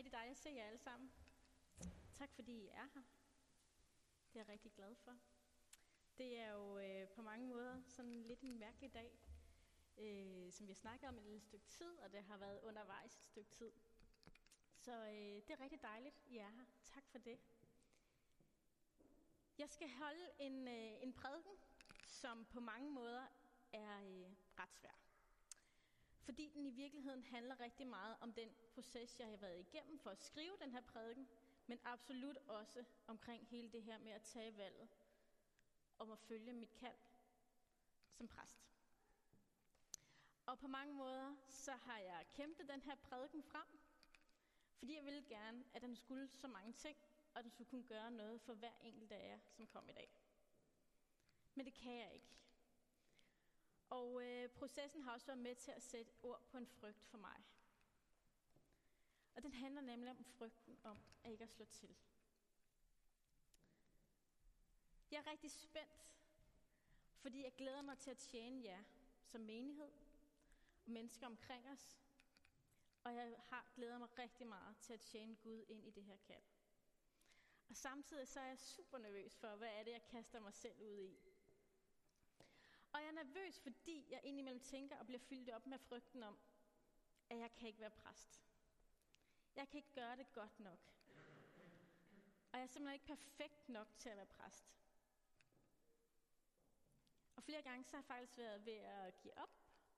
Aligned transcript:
rigtig 0.00 0.12
dejligt 0.12 0.36
at 0.38 0.42
se 0.42 0.50
jer 0.50 0.64
alle 0.64 0.78
sammen. 0.78 1.12
Tak 2.14 2.32
fordi 2.34 2.52
I 2.52 2.68
er 2.68 2.88
her. 2.94 3.02
Det 4.32 4.40
er 4.40 4.40
jeg 4.40 4.48
rigtig 4.48 4.72
glad 4.72 4.94
for. 4.94 5.18
Det 6.18 6.38
er 6.38 6.52
jo 6.52 6.78
øh, 6.78 7.08
på 7.08 7.22
mange 7.22 7.46
måder 7.46 7.82
sådan 7.88 8.22
lidt 8.22 8.40
en 8.40 8.58
mærkelig 8.58 8.94
dag, 8.94 9.18
øh, 9.98 10.52
som 10.52 10.66
vi 10.66 10.72
har 10.72 10.76
snakket 10.76 11.08
om 11.08 11.18
et 11.18 11.22
lille 11.22 11.40
stykke 11.40 11.66
tid, 11.66 11.98
og 11.98 12.12
det 12.12 12.22
har 12.22 12.36
været 12.36 12.60
undervejs 12.60 13.16
et 13.16 13.24
stykke 13.24 13.50
tid. 13.50 13.72
Så 14.76 14.92
øh, 14.92 15.42
det 15.46 15.50
er 15.50 15.60
rigtig 15.60 15.82
dejligt, 15.82 16.22
I 16.26 16.38
er 16.38 16.50
her. 16.50 16.64
Tak 16.84 17.08
for 17.08 17.18
det. 17.18 17.38
Jeg 19.58 19.68
skal 19.68 19.90
holde 19.90 20.30
en, 20.38 20.68
øh, 20.68 21.02
en 21.02 21.12
prædiken, 21.12 21.56
som 22.06 22.44
på 22.44 22.60
mange 22.60 22.90
måder 22.90 23.26
er 23.72 24.00
øh, 24.02 24.30
ret 24.58 24.74
svær. 24.74 25.09
Fordi 26.20 26.48
den 26.54 26.66
i 26.66 26.70
virkeligheden 26.70 27.22
handler 27.22 27.60
rigtig 27.60 27.86
meget 27.86 28.16
om 28.20 28.32
den 28.32 28.48
proces, 28.74 29.20
jeg 29.20 29.28
har 29.28 29.36
været 29.36 29.58
igennem 29.58 29.98
for 29.98 30.10
at 30.10 30.24
skrive 30.24 30.56
den 30.60 30.72
her 30.72 30.80
prædiken, 30.80 31.28
men 31.66 31.78
absolut 31.84 32.36
også 32.36 32.84
omkring 33.06 33.46
hele 33.48 33.72
det 33.72 33.82
her 33.82 33.98
med 33.98 34.12
at 34.12 34.22
tage 34.22 34.56
valget 34.56 34.88
om 35.98 36.10
at 36.10 36.18
følge 36.18 36.52
mit 36.52 36.74
kald 36.74 36.96
som 38.10 38.28
præst. 38.28 38.70
Og 40.46 40.58
på 40.58 40.66
mange 40.66 40.94
måder, 40.94 41.36
så 41.48 41.72
har 41.72 41.98
jeg 41.98 42.26
kæmpet 42.30 42.68
den 42.68 42.82
her 42.82 42.94
prædiken 42.94 43.42
frem, 43.42 43.80
fordi 44.78 44.96
jeg 44.96 45.04
ville 45.04 45.24
gerne, 45.28 45.64
at 45.74 45.82
den 45.82 45.96
skulle 45.96 46.28
så 46.28 46.48
mange 46.48 46.72
ting, 46.72 46.96
og 47.34 47.42
den 47.42 47.50
skulle 47.50 47.70
kunne 47.70 47.86
gøre 47.86 48.10
noget 48.10 48.40
for 48.40 48.54
hver 48.54 48.72
enkelt 48.82 49.12
af 49.12 49.28
jer, 49.28 49.38
som 49.48 49.66
kom 49.66 49.88
i 49.88 49.92
dag. 49.92 50.10
Men 51.54 51.66
det 51.66 51.74
kan 51.74 51.92
jeg 51.98 52.14
ikke. 52.14 52.26
Og 53.90 54.22
øh, 54.24 54.48
processen 54.48 55.02
har 55.02 55.12
også 55.12 55.26
været 55.26 55.38
med 55.38 55.54
til 55.54 55.70
at 55.70 55.82
sætte 55.82 56.12
ord 56.22 56.42
på 56.50 56.58
en 56.58 56.66
frygt 56.66 57.04
for 57.04 57.18
mig. 57.18 57.44
Og 59.34 59.42
den 59.42 59.54
handler 59.54 59.80
nemlig 59.80 60.10
om 60.10 60.24
frygten 60.24 60.78
om 60.84 60.98
at 61.24 61.30
ikke 61.32 61.44
at 61.44 61.50
slå 61.50 61.64
til. 61.64 61.96
Jeg 65.10 65.18
er 65.18 65.30
rigtig 65.30 65.50
spændt, 65.50 66.06
fordi 67.16 67.42
jeg 67.42 67.52
glæder 67.52 67.82
mig 67.82 67.98
til 67.98 68.10
at 68.10 68.18
tjene 68.18 68.64
jer 68.64 68.82
som 69.24 69.40
menighed 69.40 69.92
og 70.84 70.90
mennesker 70.90 71.26
omkring 71.26 71.68
os. 71.68 72.00
Og 73.04 73.14
jeg 73.14 73.36
har 73.48 73.72
glæder 73.74 73.98
mig 73.98 74.18
rigtig 74.18 74.46
meget 74.46 74.76
til 74.80 74.92
at 74.92 75.00
tjene 75.00 75.36
Gud 75.36 75.64
ind 75.68 75.86
i 75.86 75.90
det 75.90 76.04
her 76.04 76.16
kald. 76.16 76.42
Og 77.68 77.76
samtidig 77.76 78.28
så 78.28 78.40
er 78.40 78.46
jeg 78.46 78.58
super 78.58 78.98
nervøs 78.98 79.36
for, 79.36 79.56
hvad 79.56 79.68
er 79.68 79.82
det, 79.82 79.90
jeg 79.90 80.02
kaster 80.02 80.40
mig 80.40 80.54
selv 80.54 80.82
ud 80.82 80.98
i. 80.98 81.18
Og 83.00 83.04
jeg 83.04 83.10
er 83.10 83.24
nervøs, 83.24 83.60
fordi 83.60 84.06
jeg 84.10 84.20
indimellem 84.24 84.60
tænker 84.60 84.98
og 84.98 85.06
bliver 85.06 85.18
fyldt 85.18 85.50
op 85.50 85.66
med 85.66 85.78
frygten 85.78 86.22
om, 86.22 86.38
at 87.30 87.38
jeg 87.38 87.52
kan 87.52 87.68
ikke 87.68 87.80
være 87.80 87.90
præst. 87.90 88.42
Jeg 89.56 89.68
kan 89.68 89.78
ikke 89.78 89.92
gøre 89.94 90.16
det 90.16 90.32
godt 90.32 90.60
nok. 90.60 90.78
Og 92.52 92.58
jeg 92.58 92.62
er 92.62 92.66
simpelthen 92.66 92.94
ikke 92.94 93.06
perfekt 93.06 93.68
nok 93.68 93.88
til 93.98 94.08
at 94.08 94.16
være 94.16 94.26
præst. 94.26 94.76
Og 97.36 97.42
flere 97.42 97.62
gange 97.62 97.84
så 97.84 97.96
har 97.96 97.98
jeg 97.98 98.04
faktisk 98.04 98.38
været 98.38 98.66
ved 98.66 98.72
at 98.76 99.20
give 99.20 99.38
op 99.38 99.50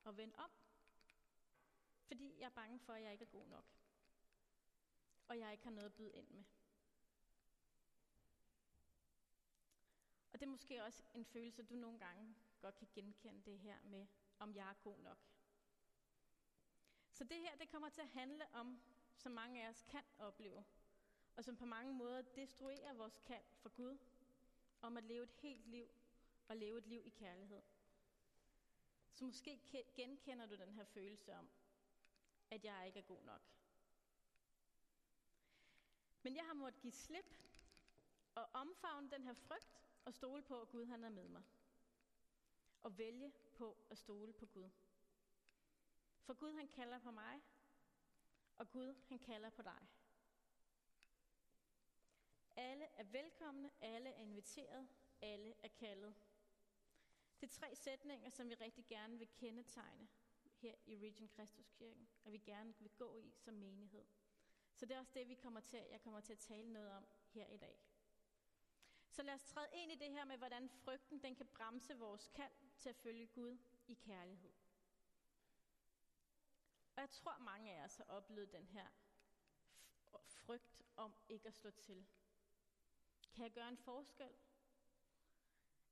og 0.04 0.16
vende 0.16 0.34
om, 0.36 0.50
fordi 2.06 2.38
jeg 2.38 2.46
er 2.46 2.50
bange 2.50 2.80
for, 2.80 2.92
at 2.92 3.02
jeg 3.02 3.12
ikke 3.12 3.24
er 3.24 3.28
god 3.38 3.46
nok. 3.46 3.64
Og 5.28 5.38
jeg 5.38 5.52
ikke 5.52 5.64
har 5.64 5.70
noget 5.70 5.86
at 5.86 5.94
byde 5.94 6.12
ind 6.12 6.28
med. 6.30 6.44
Og 10.32 10.40
det 10.40 10.46
er 10.46 10.50
måske 10.50 10.84
også 10.84 11.02
en 11.14 11.24
følelse, 11.24 11.62
du 11.62 11.74
nogle 11.74 11.98
gange 11.98 12.34
godt 12.62 12.76
kan 12.76 12.88
genkende 12.94 13.42
det 13.42 13.58
her 13.58 13.78
med, 13.82 14.06
om 14.38 14.54
jeg 14.54 14.70
er 14.70 14.74
god 14.74 14.98
nok. 14.98 15.18
Så 17.12 17.24
det 17.24 17.40
her, 17.40 17.56
det 17.56 17.68
kommer 17.68 17.88
til 17.88 18.00
at 18.00 18.08
handle 18.08 18.54
om, 18.54 18.82
som 19.16 19.32
mange 19.32 19.64
af 19.64 19.68
os 19.68 19.82
kan 19.82 20.04
opleve, 20.18 20.64
og 21.36 21.44
som 21.44 21.56
på 21.56 21.64
mange 21.64 21.94
måder 21.94 22.22
destruerer 22.22 22.94
vores 22.94 23.18
kald 23.24 23.44
for 23.56 23.68
Gud, 23.68 23.98
om 24.82 24.96
at 24.96 25.04
leve 25.04 25.22
et 25.22 25.32
helt 25.32 25.66
liv 25.66 25.88
og 26.48 26.56
leve 26.56 26.78
et 26.78 26.86
liv 26.86 27.06
i 27.06 27.10
kærlighed. 27.10 27.62
Så 29.12 29.24
måske 29.24 29.60
genkender 29.94 30.46
du 30.46 30.54
den 30.56 30.72
her 30.72 30.84
følelse 30.84 31.34
om, 31.34 31.48
at 32.50 32.64
jeg 32.64 32.86
ikke 32.86 32.98
er 32.98 33.04
god 33.04 33.22
nok. 33.24 33.42
Men 36.22 36.36
jeg 36.36 36.44
har 36.46 36.54
måttet 36.54 36.80
give 36.80 36.92
slip 36.92 37.36
og 38.34 38.48
omfavne 38.52 39.10
den 39.10 39.24
her 39.24 39.34
frygt 39.34 39.82
og 40.04 40.14
stole 40.14 40.42
på, 40.42 40.60
at 40.60 40.68
Gud 40.68 40.86
han 40.86 41.04
er 41.04 41.08
med 41.08 41.28
mig 41.28 41.42
og 42.82 42.98
vælge 42.98 43.32
på 43.54 43.76
at 43.90 43.98
stole 43.98 44.32
på 44.32 44.46
Gud. 44.46 44.70
For 46.22 46.34
Gud 46.34 46.52
han 46.52 46.68
kalder 46.68 46.98
på 46.98 47.10
mig, 47.10 47.42
og 48.56 48.70
Gud 48.70 48.94
han 49.08 49.18
kalder 49.18 49.50
på 49.50 49.62
dig. 49.62 49.88
Alle 52.56 52.84
er 52.84 53.04
velkomne, 53.04 53.70
alle 53.80 54.08
er 54.10 54.20
inviteret, 54.20 54.88
alle 55.22 55.54
er 55.62 55.68
kaldet. 55.68 56.14
Det 57.40 57.46
er 57.46 57.52
tre 57.52 57.76
sætninger, 57.76 58.30
som 58.30 58.48
vi 58.48 58.54
rigtig 58.54 58.86
gerne 58.86 59.18
vil 59.18 59.28
kendetegne 59.28 60.08
her 60.62 60.74
i 60.86 60.96
Region 60.96 61.28
Kristuskirken, 61.28 62.08
og 62.24 62.32
vi 62.32 62.38
gerne 62.38 62.74
vil 62.78 62.90
gå 62.90 63.16
i 63.16 63.32
som 63.36 63.54
menighed. 63.54 64.04
Så 64.74 64.86
det 64.86 64.94
er 64.94 64.98
også 64.98 65.12
det, 65.14 65.28
vi 65.28 65.34
kommer 65.34 65.60
til, 65.60 65.86
jeg 65.90 66.00
kommer 66.00 66.20
til 66.20 66.32
at 66.32 66.38
tale 66.38 66.72
noget 66.72 66.90
om 66.90 67.06
her 67.28 67.46
i 67.46 67.56
dag. 67.56 67.78
Så 69.10 69.22
lad 69.22 69.34
os 69.34 69.44
træde 69.44 69.68
ind 69.72 69.92
i 69.92 69.94
det 69.94 70.10
her 70.10 70.24
med, 70.24 70.36
hvordan 70.36 70.68
frygten 70.68 71.22
den 71.22 71.34
kan 71.34 71.46
bremse 71.46 71.98
vores 71.98 72.28
kald 72.34 72.52
til 72.78 72.88
at 72.88 72.96
følge 72.96 73.26
Gud 73.26 73.58
i 73.86 73.94
kærlighed. 73.94 74.52
Og 76.96 77.00
jeg 77.00 77.10
tror, 77.10 77.38
mange 77.38 77.72
af 77.72 77.84
os 77.84 77.96
har 77.96 78.04
oplevet 78.04 78.52
den 78.52 78.66
her 78.66 78.86
frygt 80.26 80.82
om 80.96 81.14
ikke 81.28 81.48
at 81.48 81.54
slå 81.54 81.70
til. 81.70 82.06
Kan 83.34 83.44
jeg 83.44 83.52
gøre 83.52 83.68
en 83.68 83.76
forskel? 83.76 84.32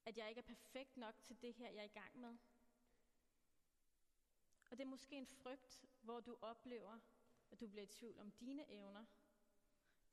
At 0.05 0.19
jeg 0.19 0.29
ikke 0.29 0.39
er 0.39 0.43
perfekt 0.55 0.97
nok 0.97 1.15
til 1.23 1.43
det 1.43 1.55
her, 1.55 1.71
jeg 1.71 1.81
er 1.81 1.85
i 1.85 1.89
gang 1.89 2.21
med? 2.21 2.37
Og 4.71 4.79
det 4.79 4.81
er 4.81 4.89
måske 4.89 5.17
en 5.17 5.27
frygt, 5.27 5.85
hvor 6.01 6.21
du 6.21 6.37
oplever, 6.41 6.99
at 7.51 7.61
du 7.61 7.67
bliver 7.67 7.83
i 7.83 7.87
tvivl 7.87 8.19
om 8.19 8.31
dine 8.31 8.71
evner, 8.71 9.05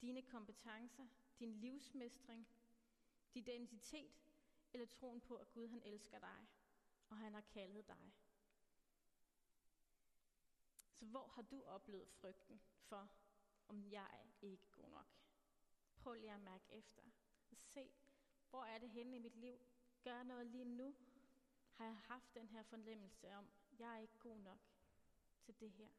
dine 0.02 0.22
kompetencer, 0.22 1.08
din 1.40 1.54
livsmestring, 1.54 2.48
din 3.34 3.44
identitet 3.44 4.27
eller 4.74 4.88
troen 4.88 5.22
på, 5.22 5.36
at 5.36 5.52
Gud 5.52 5.68
han 5.68 5.82
elsker 5.84 6.20
dig, 6.20 6.48
og 7.10 7.18
han 7.18 7.34
har 7.34 7.42
kaldet 7.42 7.88
dig. 7.88 8.14
Så 10.94 11.06
hvor 11.06 11.28
har 11.28 11.42
du 11.42 11.64
oplevet 11.64 12.10
frygten 12.10 12.62
for, 12.80 13.10
om 13.68 13.92
jeg 13.92 14.10
er 14.14 14.46
ikke 14.46 14.72
god 14.72 14.90
nok? 14.90 15.08
Prøv 15.96 16.14
lige 16.14 16.32
at 16.32 16.40
mærke 16.40 16.66
efter. 16.70 17.04
Se, 17.52 17.92
hvor 18.50 18.64
er 18.64 18.78
det 18.78 18.90
henne 18.90 19.16
i 19.16 19.20
mit 19.20 19.36
liv? 19.36 19.60
Gør 20.04 20.24
noget 20.24 20.48
lige 20.48 20.66
nu. 20.66 20.96
Har 21.74 21.86
jeg 21.86 21.98
haft 21.98 22.34
den 22.34 22.48
her 22.48 22.64
fornemmelse 22.64 23.36
om, 23.36 23.48
jeg 23.80 23.96
er 23.96 24.00
ikke 24.00 24.20
god 24.20 24.38
nok 24.38 24.60
til 25.42 25.60
det 25.60 25.72
her? 25.72 25.90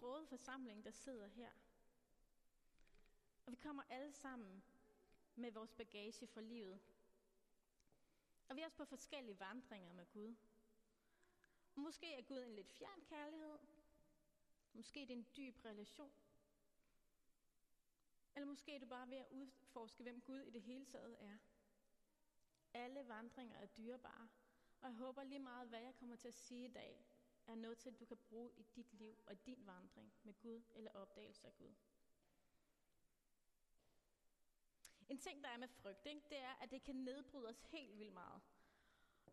Brode 0.00 0.26
forsamling, 0.26 0.84
der 0.84 0.90
sidder 0.90 1.26
her. 1.26 1.50
Og 3.46 3.52
vi 3.52 3.56
kommer 3.56 3.82
alle 3.88 4.12
sammen 4.12 4.62
med 5.34 5.52
vores 5.52 5.72
bagage 5.72 6.26
for 6.26 6.40
livet. 6.40 6.80
Og 8.48 8.56
vi 8.56 8.60
er 8.60 8.64
også 8.64 8.76
på 8.76 8.84
forskellige 8.84 9.40
vandringer 9.40 9.92
med 9.92 10.06
Gud. 10.12 10.34
Måske 11.74 12.14
er 12.14 12.22
Gud 12.22 12.42
en 12.42 12.54
lidt 12.54 12.68
fjern 12.68 13.00
kærlighed. 13.08 13.58
Måske 14.72 15.00
det 15.00 15.10
en 15.10 15.26
dyb 15.36 15.64
relation. 15.64 16.12
Eller 18.34 18.46
måske 18.46 18.74
er 18.74 18.78
du 18.78 18.86
bare 18.86 19.10
ved 19.10 19.16
at 19.16 19.30
udforske, 19.30 20.02
hvem 20.02 20.20
Gud 20.20 20.40
i 20.40 20.50
det 20.50 20.62
hele 20.62 20.86
taget 20.86 21.16
er. 21.20 21.38
Alle 22.74 23.08
vandringer 23.08 23.56
er 23.56 23.66
dyrebare, 23.66 24.28
og 24.80 24.88
jeg 24.88 24.96
håber 24.96 25.22
lige 25.22 25.38
meget, 25.38 25.68
hvad 25.68 25.80
jeg 25.80 25.94
kommer 25.94 26.16
til 26.16 26.28
at 26.28 26.34
sige 26.34 26.64
i 26.64 26.72
dag, 26.72 27.09
er 27.50 27.54
noget 27.54 27.78
til, 27.78 27.90
at 27.90 28.00
du 28.00 28.04
kan 28.04 28.16
bruge 28.16 28.50
i 28.56 28.62
dit 28.76 28.92
liv 28.92 29.22
og 29.26 29.32
i 29.32 29.36
din 29.46 29.66
vandring 29.66 30.12
med 30.22 30.34
Gud 30.34 30.62
eller 30.74 30.90
opdagelse 30.90 31.46
af 31.46 31.56
Gud. 31.56 31.74
En 35.08 35.18
ting, 35.18 35.44
der 35.44 35.48
er 35.48 35.56
med 35.56 35.68
frygt, 35.68 36.06
ikke, 36.06 36.22
det 36.28 36.38
er, 36.38 36.54
at 36.60 36.70
det 36.70 36.82
kan 36.82 36.96
nedbryde 36.96 37.48
os 37.48 37.62
helt 37.62 37.98
vildt 37.98 38.12
meget. 38.12 38.40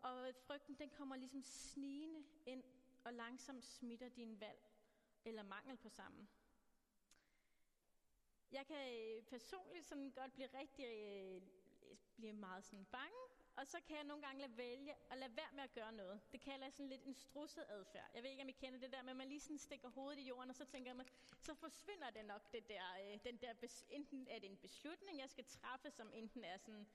Og 0.02 0.36
frygten, 0.36 0.76
den 0.76 0.90
kommer 0.90 1.16
ligesom 1.16 1.44
snigende 1.44 2.24
ind 2.46 2.64
og 3.04 3.14
langsomt 3.14 3.66
smitter 3.66 4.10
din 4.10 4.40
valg 4.40 4.60
eller 5.26 5.44
mangel 5.44 5.78
på 5.78 5.90
sammen. 5.90 6.30
Jeg 8.52 8.66
kan 8.66 9.24
personligt 9.30 9.86
sådan 9.86 10.12
godt 10.12 10.34
blive 10.34 10.48
rigtig 10.48 10.86
øh, 10.86 11.42
blive 12.16 12.34
meget 12.34 12.64
sådan 12.64 12.86
bange 12.86 13.18
og 13.58 13.68
så 13.68 13.78
kan 13.88 13.96
jeg 13.96 14.04
nogle 14.04 14.24
gange 14.26 14.42
lade 14.42 14.58
vælge 14.58 14.96
at 15.12 15.18
lade 15.18 15.36
være 15.36 15.52
med 15.54 15.64
at 15.64 15.74
gøre 15.74 15.92
noget. 15.92 16.22
Det 16.32 16.42
kalder 16.42 16.66
jeg 16.66 16.74
sådan 16.74 16.90
lidt 16.90 17.06
en 17.06 17.14
strusset 17.14 17.66
adfærd. 17.70 18.10
Jeg 18.14 18.24
ved 18.24 18.30
ikke, 18.30 18.44
om 18.44 18.50
I 18.50 18.52
kender 18.52 18.80
det 18.80 18.92
der 18.92 19.02
med, 19.02 19.10
at 19.10 19.18
man 19.18 19.28
lige 19.28 19.40
sådan 19.40 19.58
stikker 19.58 19.90
hovedet 19.90 20.20
i 20.20 20.28
jorden, 20.28 20.50
og 20.50 20.56
så 20.56 20.66
tænker 20.66 20.94
man, 20.94 21.08
så 21.40 21.54
forsvinder 21.54 22.10
det 22.10 22.26
nok, 22.26 22.52
det 22.52 22.68
der, 22.68 22.84
øh, 23.02 23.20
den 23.24 23.38
der, 23.38 23.54
enten 23.90 24.28
er 24.30 24.40
det 24.40 24.50
en 24.50 24.58
beslutning, 24.58 25.20
jeg 25.20 25.30
skal 25.30 25.46
træffe, 25.46 25.92
som 25.92 26.12
enten 26.14 26.44
er 26.44 26.58
sådan 26.58 26.88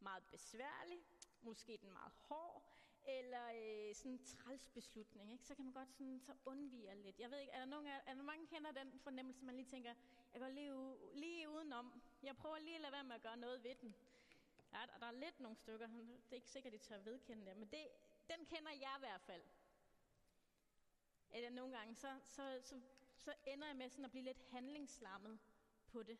meget 0.00 0.22
besværlig, 0.30 0.98
måske 1.42 1.78
den 1.82 1.92
meget 1.92 2.12
hård, 2.12 2.62
eller 3.06 3.44
øh, 3.54 3.94
sådan 3.94 4.12
en 4.12 4.24
træls 4.24 4.68
beslutning, 4.68 5.32
ikke? 5.32 5.44
så 5.44 5.54
kan 5.54 5.64
man 5.64 5.74
godt 5.74 5.92
sådan, 5.92 6.20
så 6.20 6.32
undvige 6.44 6.94
lidt. 6.94 7.20
Jeg 7.20 7.30
ved 7.30 7.38
ikke, 7.38 7.52
er 7.52 7.58
der, 7.58 7.66
nogen, 7.66 7.86
er, 7.86 8.00
er 8.06 8.14
der 8.14 8.22
mange 8.22 8.46
kender 8.46 8.72
den 8.72 9.00
fornemmelse, 9.00 9.44
man 9.44 9.54
lige 9.56 9.70
tænker, 9.70 9.94
jeg 10.32 10.40
går 10.40 10.48
lige, 10.48 10.72
lige 11.14 11.50
udenom, 11.50 12.02
jeg 12.22 12.36
prøver 12.36 12.58
lige 12.58 12.74
at 12.74 12.80
lade 12.80 12.92
være 12.92 13.04
med 13.04 13.14
at 13.14 13.22
gøre 13.22 13.36
noget 13.36 13.64
ved 13.64 13.74
den. 13.74 13.94
Ja, 14.72 14.78
der, 14.86 14.98
der 14.98 15.06
er 15.06 15.10
lidt 15.10 15.40
nogle 15.40 15.56
stykker, 15.56 15.86
det 15.86 16.30
er 16.30 16.34
ikke 16.34 16.50
sikkert, 16.50 16.72
de 16.72 16.78
tør 16.78 16.98
vedkende 16.98 17.46
det, 17.46 17.56
men 17.56 17.68
det, 17.68 17.88
den 18.28 18.46
kender 18.46 18.70
jeg 18.70 18.94
i 18.96 19.00
hvert 19.00 19.20
fald. 19.20 19.42
Eller 21.30 21.50
nogle 21.50 21.76
gange, 21.76 21.94
så, 21.94 22.18
så, 22.22 22.58
så, 22.62 22.80
så 23.16 23.34
ender 23.44 23.66
jeg 23.66 23.76
med 23.76 23.88
sådan 23.90 24.04
at 24.04 24.10
blive 24.10 24.24
lidt 24.24 24.42
handlingslammet 24.50 25.38
på 25.86 26.02
det. 26.02 26.18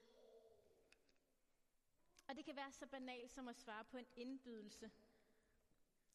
Og 2.28 2.36
det 2.36 2.44
kan 2.44 2.56
være 2.56 2.72
så 2.72 2.86
banalt 2.86 3.30
som 3.30 3.48
at 3.48 3.56
svare 3.56 3.84
på 3.84 3.96
en 3.96 4.06
indbydelse. 4.16 4.90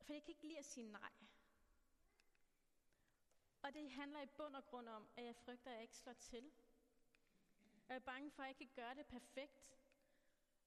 For 0.02 0.14
jeg 0.14 0.24
kan 0.24 0.32
ikke 0.32 0.48
lide 0.48 0.60
at 0.60 0.66
sige 0.66 0.92
nej. 0.92 1.12
Og 3.64 3.74
det 3.74 3.92
handler 3.92 4.22
i 4.22 4.26
bund 4.26 4.56
og 4.56 4.66
grund 4.66 4.90
om, 4.90 5.10
at 5.16 5.26
jeg 5.26 5.36
frygter, 5.36 5.70
at 5.72 5.74
jeg 5.74 5.82
ikke 5.82 5.98
slår 5.98 6.14
til. 6.14 6.52
Jeg 7.90 7.96
er 7.96 8.00
bange 8.00 8.32
for, 8.32 8.44
at 8.44 8.48
jeg 8.48 8.62
ikke 8.62 8.74
kan 8.74 8.84
gøre 8.84 8.96
det 8.96 9.06
perfekt. 9.06 9.78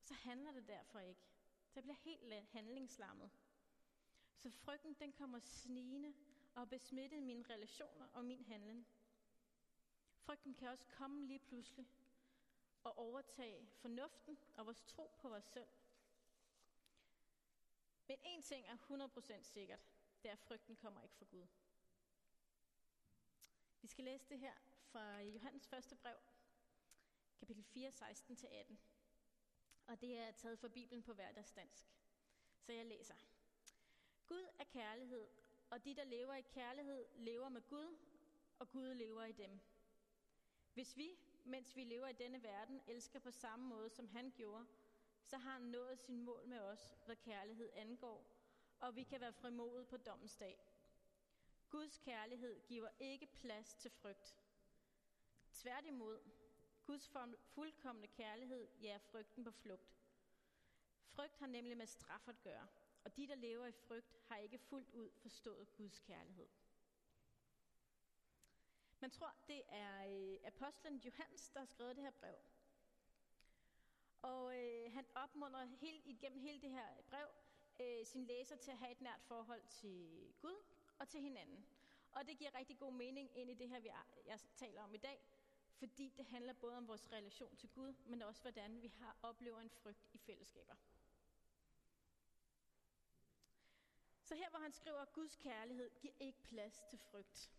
Så 0.02 0.14
handler 0.14 0.52
det 0.52 0.68
derfor 0.68 0.98
ikke. 0.98 1.33
Så 1.74 1.80
jeg 1.80 1.82
bliver 1.84 1.96
helt 1.96 2.48
handlingslammet. 2.48 3.30
Så 4.36 4.50
frygten 4.50 4.94
den 4.94 5.12
kommer 5.12 5.38
snigende 5.38 6.14
og 6.54 6.68
besmitte 6.68 7.20
mine 7.20 7.44
relationer 7.50 8.06
og 8.06 8.24
min 8.24 8.44
handling. 8.44 8.86
Frygten 10.16 10.54
kan 10.54 10.68
også 10.68 10.84
komme 10.86 11.26
lige 11.26 11.38
pludselig 11.38 11.88
og 12.84 12.98
overtage 12.98 13.68
fornuften 13.72 14.38
og 14.56 14.66
vores 14.66 14.82
tro 14.82 15.16
på 15.18 15.34
os 15.34 15.44
selv. 15.44 15.68
Men 18.06 18.18
en 18.24 18.42
ting 18.42 18.66
er 18.66 18.76
100% 19.38 19.42
sikkert, 19.42 19.80
det 20.22 20.28
er, 20.28 20.32
at 20.32 20.40
frygten 20.40 20.76
kommer 20.76 21.02
ikke 21.02 21.14
fra 21.14 21.24
Gud. 21.24 21.46
Vi 23.80 23.88
skal 23.88 24.04
læse 24.04 24.28
det 24.28 24.38
her 24.38 24.54
fra 24.82 25.20
Johannes 25.20 25.66
første 25.66 25.96
brev, 25.96 26.16
kapitel 27.38 27.64
4, 27.64 27.88
16-18. 27.88 28.93
Og 29.86 30.00
det 30.00 30.18
er 30.18 30.32
taget 30.32 30.58
fra 30.58 30.68
Bibelen 30.68 31.02
på 31.02 31.12
hverdagsdansk. 31.12 31.86
Så 32.60 32.72
jeg 32.72 32.86
læser. 32.86 33.14
Gud 34.26 34.46
er 34.58 34.64
kærlighed, 34.64 35.26
og 35.70 35.84
de, 35.84 35.94
der 35.94 36.04
lever 36.04 36.34
i 36.34 36.40
kærlighed, 36.40 37.06
lever 37.16 37.48
med 37.48 37.62
Gud, 37.68 37.96
og 38.58 38.70
Gud 38.70 38.94
lever 38.94 39.24
i 39.24 39.32
dem. 39.32 39.60
Hvis 40.74 40.96
vi, 40.96 41.18
mens 41.44 41.76
vi 41.76 41.84
lever 41.84 42.08
i 42.08 42.12
denne 42.12 42.42
verden, 42.42 42.80
elsker 42.86 43.18
på 43.18 43.30
samme 43.30 43.66
måde, 43.66 43.90
som 43.90 44.08
han 44.08 44.32
gjorde, 44.36 44.66
så 45.24 45.36
har 45.36 45.52
han 45.52 45.62
nået 45.62 45.98
sin 45.98 46.20
mål 46.20 46.46
med 46.46 46.60
os, 46.60 46.96
hvad 47.06 47.16
kærlighed 47.16 47.70
angår, 47.74 48.26
og 48.80 48.96
vi 48.96 49.02
kan 49.02 49.20
være 49.20 49.32
frimodet 49.32 49.88
på 49.88 49.96
dommens 49.96 50.36
dag. 50.36 50.58
Guds 51.70 51.98
kærlighed 51.98 52.60
giver 52.66 52.88
ikke 52.98 53.26
plads 53.26 53.74
til 53.74 53.90
frygt. 53.90 54.36
Tværtimod, 55.52 56.18
Guds 56.86 57.10
fuldkommende 57.54 58.08
kærlighed 58.08 58.68
jager 58.82 58.98
frygten 58.98 59.44
på 59.44 59.50
flugt. 59.50 59.94
Frygt 61.06 61.36
har 61.36 61.46
nemlig 61.46 61.76
med 61.76 61.86
straf 61.86 62.28
at 62.28 62.42
gøre, 62.42 62.66
og 63.04 63.16
de, 63.16 63.26
der 63.26 63.34
lever 63.34 63.66
i 63.66 63.72
frygt, 63.72 64.16
har 64.28 64.36
ikke 64.36 64.58
fuldt 64.58 64.90
ud 64.90 65.10
forstået 65.10 65.72
Guds 65.76 66.00
kærlighed. 66.00 66.48
Man 69.00 69.10
tror, 69.10 69.34
det 69.48 69.62
er 69.68 70.06
øh, 70.06 70.38
apostlen 70.44 70.96
Johannes, 70.96 71.50
der 71.50 71.58
har 71.60 71.66
skrevet 71.66 71.96
det 71.96 72.04
her 72.04 72.10
brev. 72.10 72.36
Og 74.22 74.58
øh, 74.58 74.92
han 74.92 75.06
opmuntrer 75.14 75.64
helt, 75.64 76.06
igennem 76.06 76.40
hele 76.40 76.60
det 76.60 76.70
her 76.70 77.02
brev 77.08 77.28
øh, 77.80 78.06
sin 78.06 78.24
læser 78.24 78.56
til 78.56 78.70
at 78.70 78.78
have 78.78 78.92
et 78.92 79.00
nært 79.00 79.20
forhold 79.22 79.62
til 79.68 80.32
Gud 80.40 80.64
og 80.98 81.08
til 81.08 81.20
hinanden. 81.20 81.66
Og 82.12 82.26
det 82.26 82.38
giver 82.38 82.54
rigtig 82.54 82.78
god 82.78 82.92
mening 82.92 83.38
ind 83.38 83.50
i 83.50 83.54
det 83.54 83.68
her, 83.68 83.80
vi 83.80 83.88
er, 83.88 84.06
jeg 84.26 84.38
taler 84.56 84.82
om 84.82 84.94
i 84.94 84.98
dag, 84.98 85.20
fordi 85.78 86.12
det 86.16 86.26
handler 86.26 86.52
både 86.52 86.76
om 86.76 86.88
vores 86.88 87.12
relation 87.12 87.56
til 87.56 87.68
Gud, 87.68 87.94
men 88.06 88.22
også 88.22 88.42
hvordan 88.42 88.82
vi 88.82 88.88
har 88.88 89.16
oplever 89.22 89.60
en 89.60 89.70
frygt 89.70 90.08
i 90.12 90.18
fællesskaber. 90.18 90.74
Så 94.22 94.34
her 94.34 94.50
hvor 94.50 94.58
han 94.58 94.72
skriver, 94.72 94.98
at 94.98 95.12
Guds 95.12 95.36
kærlighed 95.36 95.90
giver 96.00 96.14
ikke 96.20 96.42
plads 96.42 96.82
til 96.90 96.98
frygt. 96.98 97.50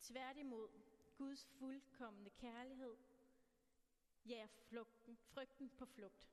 Tværtimod, 0.00 0.68
Guds 1.16 1.46
fuldkommende 1.46 2.30
kærlighed 2.30 2.96
jager 4.26 4.46
flugten, 4.46 5.16
frygten 5.16 5.70
på 5.70 5.86
flugt. 5.86 6.28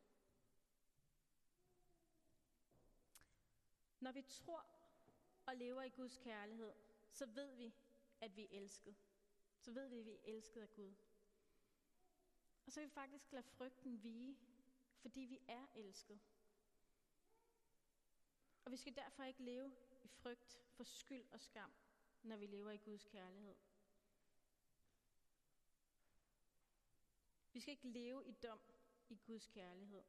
Når 3.99 4.11
vi 4.11 4.21
tror 4.21 4.65
og 5.45 5.55
lever 5.55 5.81
i 5.81 5.89
Guds 5.89 6.17
kærlighed, 6.17 6.73
så 7.11 7.25
ved 7.25 7.55
vi, 7.55 7.73
at 8.21 8.35
vi 8.35 8.43
er 8.43 8.49
elsket. 8.51 8.95
Så 9.65 9.71
ved 9.71 9.87
vi, 9.89 9.99
at 9.99 10.05
vi 10.05 10.11
er 10.11 10.19
elsket 10.23 10.61
af 10.61 10.73
Gud. 10.73 10.93
Og 12.65 12.71
så 12.71 12.79
kan 12.79 12.89
vi 12.89 12.93
faktisk 12.93 13.31
lade 13.31 13.43
frygten 13.43 14.03
vige, 14.03 14.37
fordi 15.01 15.19
vi 15.19 15.39
er 15.47 15.67
elsket. 15.75 16.19
Og 18.65 18.71
vi 18.71 18.77
skal 18.77 18.95
derfor 18.95 19.23
ikke 19.23 19.43
leve 19.43 19.75
i 20.03 20.07
frygt 20.07 20.61
for 20.69 20.83
skyld 20.83 21.25
og 21.31 21.41
skam, 21.41 21.71
når 22.23 22.37
vi 22.37 22.45
lever 22.45 22.71
i 22.71 22.77
Guds 22.77 23.05
kærlighed. 23.05 23.55
Vi 27.53 27.59
skal 27.59 27.71
ikke 27.71 27.87
leve 27.87 28.25
i 28.25 28.31
dom 28.31 28.59
i 29.09 29.15
Guds 29.25 29.47
kærlighed. 29.47 30.03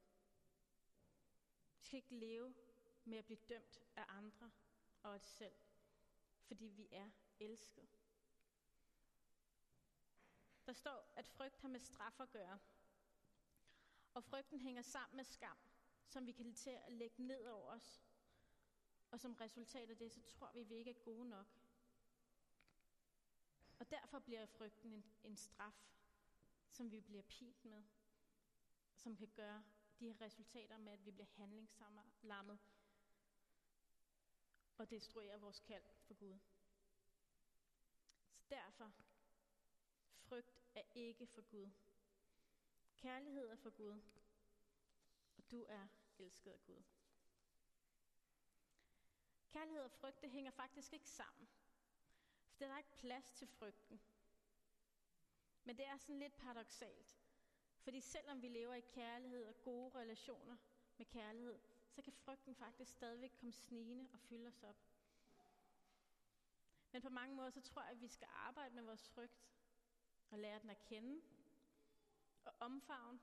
Vi 1.79 1.85
skal 1.85 1.97
ikke 1.97 2.15
leve 2.15 2.55
med 3.05 3.19
at 3.19 3.25
blive 3.25 3.41
dømt 3.49 3.81
af 3.97 4.05
andre 4.09 4.51
og 5.03 5.11
os 5.11 5.23
selv, 5.23 5.55
fordi 6.47 6.65
vi 6.65 6.89
er 6.91 7.11
elsket. 7.41 7.96
Der 10.67 10.73
står, 10.73 11.13
at 11.17 11.27
frygt 11.27 11.59
har 11.59 11.69
med 11.69 11.81
straf 11.81 12.21
at 12.21 12.31
gøre. 12.31 12.59
Og 14.15 14.25
frygten 14.25 14.61
hænger 14.61 14.83
sammen 14.83 15.17
med 15.17 15.25
skam, 15.25 15.59
som 16.07 16.27
vi 16.27 16.33
kan 16.33 16.55
til 16.55 16.71
at 16.71 16.93
lægge 16.93 17.23
ned 17.23 17.47
over 17.47 17.71
os. 17.71 18.03
Og 19.11 19.21
som 19.21 19.35
resultat 19.35 19.91
af 19.91 19.97
det, 19.97 20.13
så 20.13 20.21
tror 20.21 20.53
vi, 20.53 20.61
at 20.61 20.69
vi 20.69 20.75
ikke 20.75 20.91
er 20.91 21.05
gode 21.05 21.29
nok. 21.29 21.47
Og 23.79 23.91
derfor 23.91 24.19
bliver 24.19 24.47
frygten 24.47 24.93
en, 24.93 25.05
en 25.25 25.37
straf, 25.37 25.75
som 26.71 26.91
vi 26.91 27.01
bliver 27.01 27.23
pint 27.23 27.65
med, 27.65 27.83
som 28.95 29.17
kan 29.17 29.29
gøre 29.29 29.65
de 30.01 30.07
her 30.07 30.21
resultater 30.21 30.79
med, 30.79 30.93
at 30.93 31.07
vi 31.07 31.11
bliver 31.11 31.29
handlingslammet 31.37 32.59
og 34.79 34.91
destruerer 34.91 35.39
vores 35.39 35.61
kald 35.61 35.85
for 36.07 36.15
Gud. 36.15 36.39
Så 38.35 38.45
derfor, 38.51 38.93
frygt 40.29 40.56
er 40.77 40.83
ikke 40.95 41.27
for 41.27 41.43
Gud. 41.43 41.71
Kærlighed 42.97 43.49
er 43.49 43.57
for 43.57 43.71
Gud, 43.71 44.01
og 45.37 45.51
du 45.51 45.65
er 45.69 45.87
elsket 46.19 46.51
af 46.51 46.61
Gud. 46.67 46.83
Kærlighed 49.49 49.83
og 49.85 49.91
frygt, 49.91 50.23
det 50.23 50.31
hænger 50.31 50.51
faktisk 50.51 50.93
ikke 50.93 51.09
sammen. 51.09 51.49
For 52.53 52.65
der 52.65 52.73
er 52.73 52.79
ikke 52.79 52.95
plads 52.97 53.31
til 53.31 53.47
frygten. 53.49 54.01
Men 55.65 55.77
det 55.77 55.87
er 55.87 55.97
sådan 55.97 56.19
lidt 56.19 56.37
paradoxalt. 56.37 57.17
Fordi 57.81 58.01
selvom 58.01 58.43
vi 58.43 58.49
lever 58.49 58.75
i 58.75 58.81
kærlighed 58.81 59.45
og 59.45 59.63
gode 59.63 59.91
relationer 59.95 60.57
med 60.97 61.07
kærlighed, 61.07 61.59
så 61.91 62.03
kan 62.03 62.13
frygten 62.13 62.55
faktisk 62.55 62.91
stadigvæk 62.91 63.31
komme 63.39 63.53
snigende 63.53 64.09
og 64.13 64.19
fylde 64.21 64.47
os 64.47 64.63
op. 64.63 64.77
Men 66.93 67.03
på 67.03 67.09
mange 67.09 67.35
måder, 67.37 67.51
så 67.51 67.61
tror 67.61 67.83
jeg, 67.83 67.91
at 67.91 68.01
vi 68.01 68.09
skal 68.09 68.29
arbejde 68.31 68.75
med 68.75 68.83
vores 68.83 69.09
frygt 69.09 69.47
og 70.31 70.39
lære 70.39 70.59
den 70.59 70.71
at 70.71 70.83
kende 70.85 71.23
og 72.45 72.55
omfavne 72.61 73.21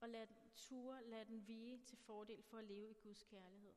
og 0.00 0.08
lade 0.08 0.26
den 0.26 0.50
ture, 0.54 1.04
lade 1.04 1.24
den 1.24 1.46
vige 1.46 1.78
til 1.78 1.98
fordel 1.98 2.42
for 2.42 2.58
at 2.58 2.64
leve 2.64 2.90
i 2.90 2.94
Guds 2.94 3.22
kærlighed. 3.22 3.74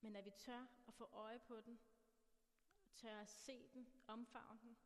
Men 0.00 0.16
at 0.16 0.24
vi 0.24 0.30
tør 0.30 0.66
at 0.88 0.94
få 0.94 1.04
øje 1.04 1.38
på 1.38 1.60
den, 1.60 1.80
tør 2.94 3.20
at 3.20 3.28
se 3.28 3.68
den, 3.72 3.88
omfavne 4.06 4.60
den, 4.62 4.76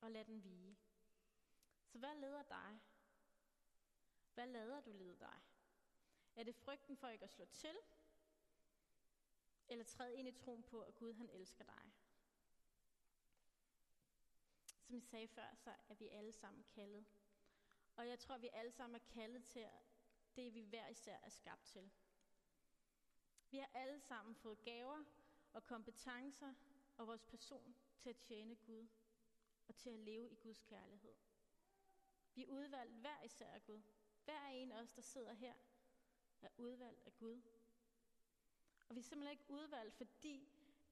og 0.00 0.10
lade 0.10 0.24
den 0.24 0.44
vige. 0.44 0.78
Så 1.86 1.98
hvad 1.98 2.14
leder 2.14 2.42
dig? 2.42 2.80
Hvad 4.34 4.46
lader 4.46 4.80
du 4.80 4.92
lede 4.92 5.18
dig? 5.18 5.40
Er 6.36 6.44
det 6.44 6.54
frygten 6.54 6.96
for 6.96 7.08
ikke 7.08 7.24
at 7.24 7.30
slå 7.30 7.44
til? 7.44 7.76
Eller 9.68 9.84
træde 9.84 10.14
ind 10.14 10.28
i 10.28 10.32
troen 10.32 10.62
på, 10.62 10.80
at 10.80 10.94
Gud 10.94 11.12
han 11.12 11.30
elsker 11.30 11.64
dig? 11.64 11.92
Som 14.90 14.96
jeg 14.96 15.02
sagde 15.02 15.28
før, 15.28 15.54
så 15.54 15.70
er 15.88 15.94
vi 15.94 16.08
alle 16.08 16.32
sammen 16.32 16.64
kaldet. 16.74 17.04
Og 17.96 18.08
jeg 18.08 18.18
tror, 18.18 18.38
vi 18.38 18.48
alle 18.52 18.72
sammen 18.72 18.94
er 18.94 19.12
kaldet 19.14 19.44
til 19.44 19.68
det, 20.36 20.54
vi 20.54 20.60
hver 20.60 20.88
især 20.88 21.16
er 21.22 21.28
skabt 21.28 21.64
til. 21.64 21.90
Vi 23.50 23.58
har 23.58 23.70
alle 23.74 24.00
sammen 24.00 24.34
fået 24.34 24.62
gaver 24.62 25.04
og 25.52 25.64
kompetencer 25.64 26.54
og 26.96 27.06
vores 27.06 27.22
person 27.22 27.74
til 27.98 28.10
at 28.10 28.16
tjene 28.16 28.54
Gud 28.56 28.86
og 29.68 29.76
til 29.76 29.90
at 29.90 29.98
leve 29.98 30.30
i 30.30 30.34
Guds 30.34 30.60
kærlighed. 30.60 31.14
Vi 32.34 32.42
er 32.42 32.48
udvalgt 32.48 32.94
hver 32.94 33.22
især 33.22 33.50
af 33.50 33.64
Gud. 33.64 33.82
Hver 34.24 34.46
en 34.46 34.72
af 34.72 34.82
os, 34.82 34.92
der 34.92 35.02
sidder 35.02 35.32
her, 35.32 35.54
er 36.42 36.48
udvalgt 36.56 37.02
af 37.06 37.16
Gud. 37.16 37.42
Og 38.88 38.94
vi 38.94 39.00
er 39.00 39.04
simpelthen 39.04 39.38
ikke 39.38 39.50
udvalgt, 39.50 39.94
fordi 39.94 40.48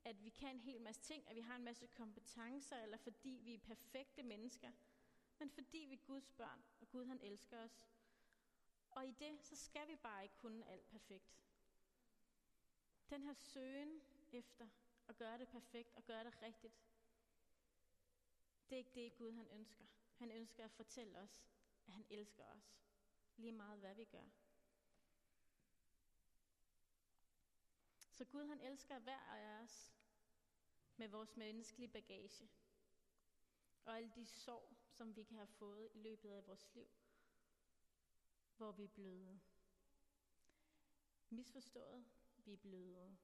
at 0.08 0.24
vi 0.24 0.30
kan 0.30 0.48
en 0.48 0.60
hel 0.60 0.80
masse 0.80 1.02
ting, 1.02 1.28
at 1.28 1.36
vi 1.36 1.40
har 1.40 1.56
en 1.56 1.64
masse 1.64 1.86
kompetencer, 1.86 2.76
eller 2.82 2.96
fordi 2.96 3.40
vi 3.44 3.54
er 3.54 3.58
perfekte 3.58 4.22
mennesker, 4.22 4.72
men 5.38 5.50
fordi 5.50 5.78
vi 5.78 5.94
er 5.94 6.06
Guds 6.06 6.30
børn, 6.30 6.64
og 6.80 6.90
Gud 6.90 7.04
han 7.04 7.20
elsker 7.22 7.58
os. 7.58 7.88
Og 8.90 9.06
i 9.06 9.10
det, 9.10 9.40
så 9.40 9.56
skal 9.56 9.88
vi 9.88 9.96
bare 9.96 10.22
ikke 10.22 10.36
kunne 10.36 10.68
alt 10.68 10.88
perfekt. 10.88 11.38
Den 13.10 13.22
her 13.22 13.34
søgen 13.34 14.02
efter 14.32 14.68
at 15.08 15.16
gøre 15.16 15.38
det 15.38 15.48
perfekt 15.48 15.94
og 15.96 16.04
gøre 16.04 16.24
det 16.24 16.42
rigtigt, 16.42 16.74
det 18.70 18.74
er 18.74 18.78
ikke 18.78 18.94
det, 18.94 19.16
Gud 19.16 19.32
han 19.32 19.48
ønsker. 19.50 19.84
Han 20.16 20.30
ønsker 20.30 20.64
at 20.64 20.70
fortælle 20.70 21.18
os, 21.18 21.48
at 21.86 21.92
han 21.92 22.06
elsker 22.10 22.44
os, 22.44 22.78
lige 23.36 23.52
meget 23.52 23.78
hvad 23.78 23.94
vi 23.94 24.04
gør. 24.04 24.28
Så 28.10 28.24
Gud 28.24 28.46
han 28.46 28.60
elsker 28.60 28.98
hver 28.98 29.20
af 29.20 29.62
os 29.62 29.97
med 30.98 31.08
vores 31.08 31.36
menneskelige 31.36 31.88
bagage. 31.88 32.48
Og 33.84 33.96
alle 33.96 34.10
de 34.14 34.26
sorg, 34.26 34.76
som 34.90 35.16
vi 35.16 35.22
kan 35.22 35.36
have 35.36 35.46
fået 35.46 35.90
i 35.94 35.98
løbet 35.98 36.30
af 36.30 36.46
vores 36.46 36.74
liv, 36.74 36.88
hvor 38.56 38.72
vi 38.72 38.84
er 38.84 38.88
bløde. 38.88 39.40
misforstået, 41.30 42.04
vi 42.36 42.52
er 42.52 42.56
bløde. 42.56 43.16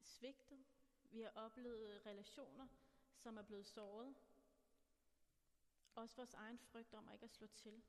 svigtet, 0.00 0.64
vi 1.04 1.20
har 1.20 1.30
oplevet 1.30 2.06
relationer, 2.06 2.68
som 3.16 3.36
er 3.36 3.42
blevet 3.42 3.66
såret. 3.66 4.14
Også 5.94 6.16
vores 6.16 6.34
egen 6.34 6.58
frygt 6.58 6.94
om 6.94 7.08
at 7.08 7.14
ikke 7.14 7.24
at 7.24 7.30
slå 7.30 7.46
til. 7.46 7.82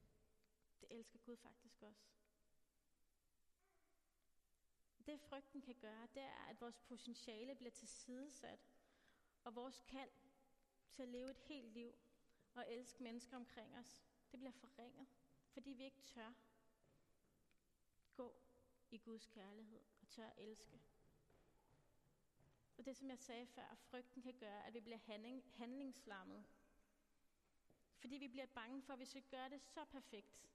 Det 0.82 0.88
elsker 0.92 1.20
Gud 1.20 1.38
faktisk 1.38 1.82
også. 1.82 2.10
Det 5.06 5.20
frygten 5.20 5.62
kan 5.62 5.76
gøre, 5.76 6.08
det 6.14 6.22
er, 6.22 6.46
at 6.50 6.62
vores 6.62 6.80
potentiale 6.80 7.56
bliver 7.56 7.72
tilsidesat, 7.72 8.79
og 9.44 9.56
vores 9.56 9.84
kald 9.88 10.12
til 10.92 11.02
at 11.04 11.10
leve 11.10 11.32
et 11.32 11.40
helt 11.40 11.74
liv 11.74 11.94
og 12.56 12.66
elske 12.72 13.04
mennesker 13.04 13.38
omkring 13.38 13.78
os, 13.78 14.04
det 14.32 14.40
bliver 14.40 14.52
forringet, 14.52 15.08
fordi 15.50 15.70
vi 15.70 15.84
ikke 15.84 16.02
tør 16.02 16.34
gå 18.16 18.42
i 18.92 18.98
Guds 18.98 19.28
kærlighed 19.28 19.82
og 20.02 20.08
tør 20.08 20.30
elske. 20.38 20.80
Og 22.78 22.86
det, 22.86 22.98
som 22.98 23.10
jeg 23.10 23.20
sagde 23.20 23.48
før, 23.48 23.76
frygten 23.76 24.22
kan 24.22 24.34
gøre, 24.34 24.66
at 24.68 24.74
vi 24.74 24.80
bliver 24.80 24.98
handling, 24.98 25.44
handlingslammet. 25.54 26.46
Fordi 27.98 28.16
vi 28.16 28.28
bliver 28.28 28.46
bange 28.46 28.82
for, 28.82 28.94
at 28.94 29.00
hvis 29.00 29.16
vi 29.16 29.22
gør 29.22 29.48
det 29.48 29.62
så 29.62 29.86
perfekt, 29.86 30.50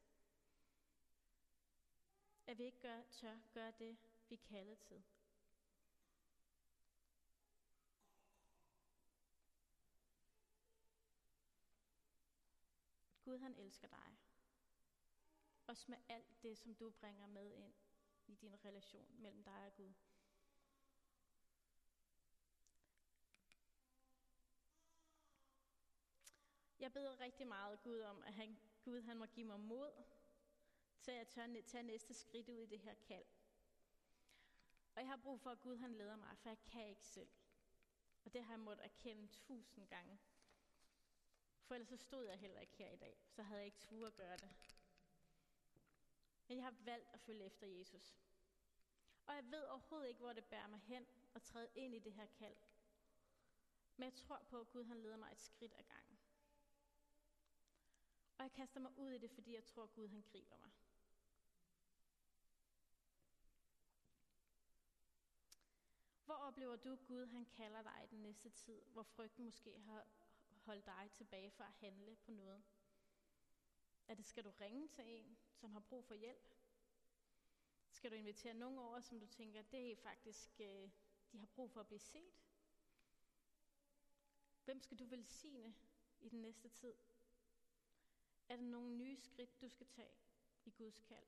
at 2.46 2.58
vi 2.58 2.64
ikke 2.64 2.80
gør, 2.80 3.02
tør 3.10 3.38
gøre 3.52 3.72
det, 3.78 3.96
vi 4.28 4.36
kaldet 4.36 4.78
til. 4.78 5.02
Gud 13.34 13.40
han 13.40 13.56
elsker 13.56 13.88
dig. 13.88 14.18
Også 15.66 15.84
med 15.88 15.98
alt 16.08 16.42
det, 16.42 16.58
som 16.58 16.74
du 16.74 16.90
bringer 16.90 17.26
med 17.26 17.52
ind 17.52 17.74
i 18.26 18.34
din 18.34 18.64
relation 18.64 19.06
mellem 19.18 19.44
dig 19.44 19.66
og 19.66 19.74
Gud. 19.76 19.92
Jeg 26.78 26.92
beder 26.92 27.20
rigtig 27.20 27.46
meget 27.46 27.82
Gud 27.82 28.00
om, 28.00 28.22
at 28.22 28.34
han, 28.34 28.58
Gud 28.84 29.00
han 29.00 29.18
må 29.18 29.26
give 29.26 29.46
mig 29.46 29.60
mod 29.60 30.04
til 31.00 31.12
at 31.12 31.28
tør, 31.28 31.46
tage 31.66 31.82
næste 31.82 32.14
skridt 32.14 32.48
ud 32.48 32.58
i 32.58 32.66
det 32.66 32.80
her 32.80 32.94
kald. 32.94 33.26
Og 34.94 35.00
jeg 35.00 35.08
har 35.08 35.16
brug 35.16 35.40
for, 35.40 35.50
at 35.50 35.60
Gud 35.60 35.76
han 35.76 35.94
leder 35.94 36.16
mig, 36.16 36.38
for 36.38 36.48
jeg 36.48 36.58
kan 36.64 36.88
ikke 36.88 37.06
selv. 37.06 37.28
Og 38.24 38.32
det 38.32 38.44
har 38.44 38.52
jeg 38.52 38.60
måttet 38.60 38.84
erkende 38.84 39.26
tusind 39.26 39.88
gange. 39.88 40.18
For 41.64 41.74
ellers 41.74 41.88
så 41.88 41.96
stod 41.96 42.24
jeg 42.24 42.38
heller 42.38 42.60
ikke 42.60 42.76
her 42.76 42.90
i 42.90 42.96
dag. 42.96 43.16
Så 43.28 43.42
havde 43.42 43.58
jeg 43.58 43.66
ikke 43.66 43.78
tur 43.78 44.06
at 44.06 44.16
gøre 44.16 44.36
det. 44.36 44.50
Men 46.48 46.56
jeg 46.56 46.64
har 46.64 46.74
valgt 46.84 47.08
at 47.12 47.20
følge 47.20 47.44
efter 47.44 47.66
Jesus. 47.66 48.16
Og 49.26 49.34
jeg 49.34 49.44
ved 49.50 49.64
overhovedet 49.64 50.08
ikke, 50.08 50.20
hvor 50.20 50.32
det 50.32 50.44
bærer 50.44 50.66
mig 50.66 50.80
hen 50.80 51.06
og 51.34 51.42
træde 51.42 51.68
ind 51.74 51.94
i 51.94 51.98
det 51.98 52.12
her 52.12 52.26
kald. 52.26 52.56
Men 53.96 54.04
jeg 54.04 54.14
tror 54.14 54.46
på, 54.50 54.60
at 54.60 54.70
Gud 54.70 54.84
han 54.84 54.96
leder 54.96 55.16
mig 55.16 55.32
et 55.32 55.40
skridt 55.40 55.74
ad 55.78 55.84
gangen. 55.84 56.18
Og 58.38 58.42
jeg 58.42 58.52
kaster 58.52 58.80
mig 58.80 58.98
ud 58.98 59.10
i 59.10 59.18
det, 59.18 59.30
fordi 59.30 59.54
jeg 59.54 59.64
tror, 59.64 59.82
at 59.82 59.92
Gud 59.92 60.08
han 60.08 60.22
griber 60.22 60.56
mig. 60.56 60.70
Hvor 66.24 66.34
oplever 66.34 66.76
du, 66.76 66.96
Gud 66.96 67.26
han 67.26 67.44
kalder 67.44 67.82
dig 67.82 68.00
i 68.04 68.06
den 68.06 68.22
næste 68.22 68.50
tid, 68.50 68.82
hvor 68.92 69.02
frygten 69.02 69.44
måske 69.44 69.78
har 69.78 70.06
holde 70.64 70.82
dig 70.82 71.10
tilbage 71.12 71.50
fra 71.50 71.66
at 71.66 71.72
handle 71.72 72.16
på 72.16 72.30
noget? 72.30 72.64
Er 74.08 74.14
det, 74.14 74.26
skal 74.26 74.44
du 74.44 74.50
ringe 74.50 74.88
til 74.88 75.04
en, 75.06 75.38
som 75.52 75.72
har 75.72 75.80
brug 75.80 76.04
for 76.04 76.14
hjælp? 76.14 76.48
Skal 77.90 78.10
du 78.10 78.16
invitere 78.16 78.54
nogen 78.54 78.78
over, 78.78 79.00
som 79.00 79.20
du 79.20 79.26
tænker, 79.26 79.62
det 79.62 79.92
er 79.92 79.96
faktisk, 79.96 80.60
øh, 80.60 80.90
de 81.32 81.38
har 81.38 81.46
brug 81.46 81.70
for 81.70 81.80
at 81.80 81.86
blive 81.86 81.98
set? 81.98 82.34
Hvem 84.64 84.80
skal 84.80 84.98
du 84.98 85.04
velsigne 85.04 85.74
i 86.20 86.28
den 86.28 86.42
næste 86.42 86.68
tid? 86.68 86.94
Er 88.48 88.56
der 88.56 88.62
nogle 88.62 88.96
nye 88.96 89.16
skridt, 89.16 89.60
du 89.60 89.68
skal 89.68 89.86
tage 89.86 90.14
i 90.64 90.70
Guds 90.70 91.00
kald? 91.00 91.26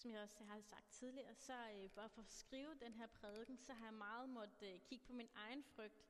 Som 0.00 0.12
jeg 0.12 0.22
også 0.22 0.44
har 0.44 0.60
sagt 0.60 0.90
tidligere, 0.90 1.34
så 1.34 1.52
øh, 1.52 1.90
bare 1.90 2.08
for 2.08 2.22
at 2.22 2.30
skrive 2.30 2.74
den 2.74 2.94
her 2.94 3.06
prædiken, 3.06 3.58
så 3.58 3.72
har 3.72 3.84
jeg 3.84 3.94
meget 3.94 4.28
måttet 4.28 4.62
øh, 4.62 4.80
kigge 4.80 5.04
på 5.06 5.12
min 5.12 5.28
egen 5.34 5.64
frygt. 5.64 6.04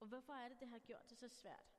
Og 0.00 0.06
hvorfor 0.06 0.32
er 0.32 0.48
det, 0.48 0.60
det 0.60 0.68
har 0.68 0.78
gjort 0.78 1.10
det 1.10 1.18
så 1.18 1.28
svært? 1.28 1.74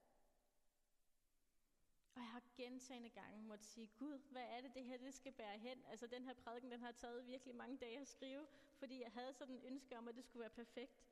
Og 2.16 2.22
jeg 2.22 2.30
har 2.30 2.42
gentagende 2.56 3.10
gange 3.10 3.44
måtte 3.44 3.66
sige, 3.66 3.88
Gud, 3.88 4.20
hvad 4.32 4.42
er 4.42 4.62
det, 4.62 4.74
det 4.74 4.84
her 4.86 4.98
det 4.98 5.14
skal 5.14 5.32
bære 5.32 5.58
hen? 5.58 5.86
Altså 5.86 6.08
den 6.08 6.24
her 6.24 6.34
prædiken, 6.34 6.72
den 6.72 6.82
har 6.82 6.92
taget 6.92 7.28
virkelig 7.28 7.56
mange 7.56 7.78
dage 7.78 8.00
at 8.00 8.08
skrive, 8.08 8.48
fordi 8.76 9.02
jeg 9.02 9.12
havde 9.12 9.34
sådan 9.34 9.56
en 9.56 9.66
ønske 9.66 9.98
om, 9.98 10.08
at 10.08 10.16
det 10.16 10.24
skulle 10.26 10.42
være 10.42 10.50
perfekt. 10.50 11.04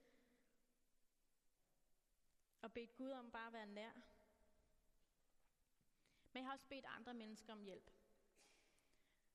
Og 2.62 2.74
bedt 2.74 2.96
Gud 2.96 3.10
om 3.10 3.32
bare 3.32 3.48
at 3.48 3.54
være 3.54 3.68
nær. 3.68 3.92
Men 6.34 6.42
jeg 6.42 6.46
har 6.46 6.54
også 6.54 6.68
bedt 6.70 6.86
andre 6.86 7.14
mennesker 7.14 7.54
om 7.54 7.64
hjælp. 7.64 7.99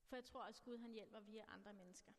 For 0.04 0.16
jeg 0.16 0.24
tror 0.24 0.42
også, 0.42 0.62
Gud 0.62 0.78
han 0.78 0.92
hjælper 0.92 1.20
via 1.20 1.44
andre 1.48 1.72
mennesker. 1.72 2.12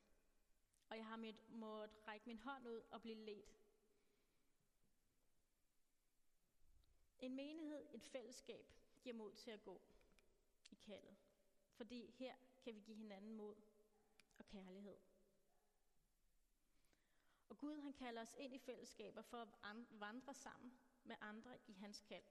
Og 0.90 0.98
jeg 0.98 1.06
har 1.06 1.16
mit, 1.16 1.50
måttet 1.50 2.08
række 2.08 2.26
min 2.26 2.40
hånd 2.40 2.68
ud 2.68 2.82
og 2.92 3.02
blive 3.02 3.16
ledt. 3.16 3.62
En 7.20 7.36
menighed, 7.36 7.88
et 7.94 8.04
fællesskab, 8.04 8.66
giver 9.02 9.16
mod 9.16 9.34
til 9.34 9.52
at 9.52 9.64
gå 9.64 9.82
i 10.72 10.76
kaldet. 10.76 11.16
Fordi 11.72 12.12
her 12.12 12.36
kan 12.64 12.76
vi 12.76 12.80
give 12.80 12.98
hinanden 12.98 13.34
mod 13.34 13.56
og 14.38 14.46
kærlighed. 14.46 14.98
Og 17.50 17.58
Gud 17.58 17.80
han 17.80 17.94
kalder 17.94 18.22
os 18.22 18.36
ind 18.38 18.56
i 18.56 18.60
fællesskaber 18.60 19.22
for 19.22 19.38
at 19.38 19.50
vandre 19.90 20.34
sammen 20.34 20.80
med 21.04 21.16
andre 21.22 21.58
i 21.68 21.74
hans 21.74 22.02
kald. 22.02 22.24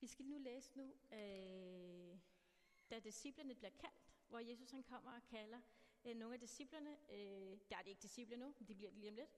Vi 0.00 0.06
skal 0.06 0.26
nu 0.26 0.38
læse 0.38 0.78
nu, 0.78 0.94
øh, 1.12 2.18
da 2.90 2.98
disciplene 2.98 3.54
bliver 3.54 3.70
kaldt, 3.70 4.12
hvor 4.28 4.38
Jesus 4.38 4.70
han 4.70 4.82
kommer 4.82 5.12
og 5.12 5.22
kalder 5.30 5.60
øh, 6.04 6.16
nogle 6.16 6.34
af 6.34 6.40
disciplene, 6.40 6.96
øh, 7.10 7.58
der 7.70 7.76
er 7.76 7.82
det 7.82 7.88
ikke 7.90 8.02
disciple 8.02 8.36
nu, 8.36 8.54
de 8.68 8.74
bliver 8.74 8.90
det 8.90 8.98
lige 8.98 9.10
om 9.10 9.16
lidt, 9.16 9.30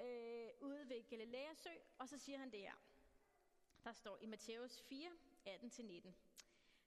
øh, 0.00 0.50
ude 0.60 0.88
ved 0.88 1.08
Galileas 1.08 1.58
sø, 1.58 1.70
og 1.98 2.08
så 2.08 2.18
siger 2.18 2.38
han 2.38 2.52
det 2.52 2.60
her. 2.60 2.74
Der 3.84 3.92
står 3.92 4.18
i 4.20 4.26
Matthæus 4.26 4.82
4, 4.82 5.10
18-19. 5.46 6.12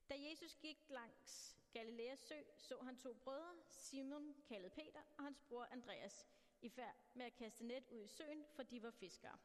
Da 0.10 0.16
Jesus 0.30 0.56
gik 0.56 0.78
langs 0.90 1.58
Galileas 1.74 2.20
sø, 2.20 2.36
så 2.58 2.78
han 2.82 2.98
to 2.98 3.14
brødre, 3.14 3.56
Simon 3.70 4.36
kaldet 4.48 4.72
Peter 4.72 5.02
og 5.18 5.24
hans 5.24 5.42
bror 5.42 5.64
Andreas, 5.64 6.28
i 6.62 6.70
færd 6.70 6.96
med 7.14 7.26
at 7.26 7.34
kaste 7.34 7.66
net 7.66 7.88
ud 7.90 8.04
i 8.04 8.08
søen, 8.08 8.46
for 8.56 8.64
de 8.64 8.84
var 8.84 8.92
fiskere. 8.92 9.38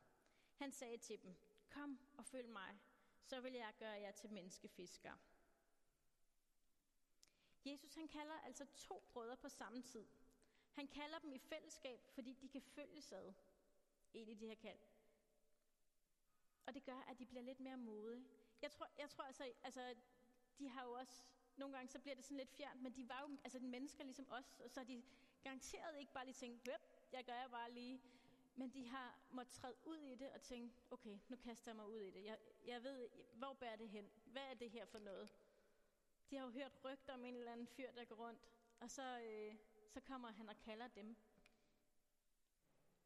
Han 0.54 0.72
sagde 0.72 0.98
til 0.98 1.22
dem, 1.22 1.34
kom 1.68 1.98
og 2.16 2.26
følg 2.26 2.48
mig, 2.48 2.78
så 3.22 3.40
vil 3.40 3.52
jeg 3.52 3.74
gøre 3.78 4.00
jer 4.00 4.12
til 4.12 4.30
menneskefiskere. 4.30 5.18
Jesus 7.64 7.94
han 7.94 8.09
kalder 8.09 8.35
altså 8.35 8.66
to 8.76 9.02
brødre 9.12 9.37
på 9.37 9.49
samme 9.49 9.83
tid. 9.83 10.06
Han 10.73 10.88
kalder 10.88 11.18
dem 11.18 11.33
i 11.33 11.38
fællesskab, 11.38 12.00
fordi 12.09 12.33
de 12.33 12.49
kan 12.49 12.62
følges 12.62 13.12
ad 13.12 13.33
ind 14.14 14.30
i 14.30 14.35
det 14.35 14.49
her 14.49 14.54
kald. 14.54 14.78
Og 16.66 16.75
det 16.75 16.85
gør, 16.85 17.04
at 17.09 17.18
de 17.18 17.26
bliver 17.26 17.42
lidt 17.42 17.61
mere 17.61 17.76
modige. 17.76 18.26
Jeg 18.62 18.71
tror, 18.71 18.88
jeg 18.99 19.11
tror 19.11 19.25
altså, 19.25 19.52
altså, 19.62 19.94
de 20.59 20.68
har 20.68 20.85
jo 20.85 20.92
også, 20.92 21.25
nogle 21.56 21.75
gange 21.75 21.88
så 21.88 21.99
bliver 21.99 22.14
det 22.14 22.25
sådan 22.25 22.37
lidt 22.37 22.50
fjernt, 22.50 22.83
men 22.83 22.97
de 22.97 23.09
var 23.09 23.26
jo 23.28 23.37
altså 23.44 23.59
mennesker 23.59 24.04
ligesom 24.04 24.26
os, 24.30 24.61
og 24.64 24.71
så 24.71 24.80
har 24.80 24.85
de 24.85 25.02
garanteret 25.42 25.99
ikke 25.99 26.12
bare 26.12 26.25
lige 26.25 26.35
tænkt, 26.35 26.64
Hvem, 26.64 26.80
jeg 27.12 27.25
gør 27.25 27.35
jeg 27.35 27.50
bare 27.50 27.73
lige. 27.73 28.00
Men 28.56 28.71
de 28.71 28.88
har 28.88 29.18
måttet 29.30 29.54
træde 29.54 29.75
ud 29.85 29.99
i 29.99 30.14
det 30.14 30.30
og 30.33 30.42
tænke, 30.42 30.75
okay, 30.90 31.18
nu 31.28 31.37
kaster 31.37 31.71
jeg 31.71 31.76
mig 31.76 31.88
ud 31.88 32.00
i 32.00 32.11
det. 32.11 32.25
Jeg, 32.25 32.38
jeg 32.64 32.83
ved, 32.83 33.09
hvor 33.33 33.52
bærer 33.52 33.76
det 33.76 33.88
hen? 33.88 34.11
Hvad 34.25 34.42
er 34.42 34.54
det 34.54 34.71
her 34.71 34.85
for 34.85 34.99
noget? 34.99 35.30
De 36.35 36.38
har 36.38 36.47
jo 36.47 36.53
hørt 36.53 36.85
rygter 36.85 37.14
om 37.14 37.25
en 37.25 37.37
eller 37.37 37.53
anden 37.53 37.67
fyr, 37.67 37.93
der 37.93 38.05
går 38.05 38.14
rundt, 38.14 38.41
og 38.81 38.91
så, 38.91 39.21
øh, 39.21 39.55
så 39.88 40.00
kommer 40.00 40.33
han 40.33 40.49
og 40.49 40.57
kalder 40.57 40.88
dem. 40.88 41.17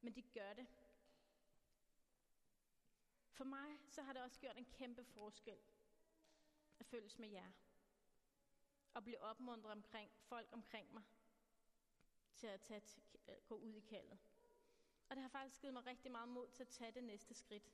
Men 0.01 0.15
de 0.15 0.23
gør 0.23 0.53
det. 0.53 0.67
For 3.33 3.45
mig 3.45 3.79
så 3.89 4.03
har 4.03 4.13
det 4.13 4.23
også 4.23 4.41
gjort 4.41 4.57
en 4.57 4.65
kæmpe 4.65 5.05
forskel 5.05 5.59
at 6.79 6.87
følges 6.87 7.19
med 7.19 7.29
jer. 7.29 7.51
Og 8.95 9.05
blive 9.05 9.21
opmuntret 9.21 9.73
omkring 9.73 10.11
folk 10.21 10.49
omkring 10.53 10.93
mig 10.93 11.03
til 12.35 12.47
at 12.47 12.61
tage, 12.61 12.83
øh, 13.29 13.37
gå 13.49 13.55
ud 13.55 13.75
i 13.75 13.81
kaldet. 13.81 14.19
Og 15.09 15.17
det 15.17 15.23
har 15.23 15.29
faktisk 15.29 15.61
givet 15.61 15.75
mig 15.75 15.87
rigtig 15.87 16.13
meget 16.13 16.29
mod 16.29 16.49
til 16.49 16.63
at 16.63 16.69
tage 16.69 16.93
det 16.93 17.05
næste 17.05 17.35
skridt. 17.35 17.73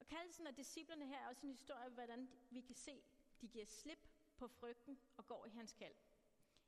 Og 0.00 0.06
kaldelsen 0.06 0.46
af 0.46 0.54
disciplerne 0.54 1.06
her 1.06 1.18
er 1.18 1.28
også 1.28 1.46
en 1.46 1.52
historie 1.52 1.86
om, 1.86 1.92
hvordan 1.92 2.30
vi 2.50 2.60
kan 2.60 2.74
se, 2.74 3.02
de 3.40 3.48
giver 3.48 3.66
slip 3.66 4.08
på 4.36 4.48
frygten 4.48 5.00
og 5.16 5.26
går 5.26 5.46
i 5.46 5.50
hans 5.50 5.72
kald. 5.72 5.94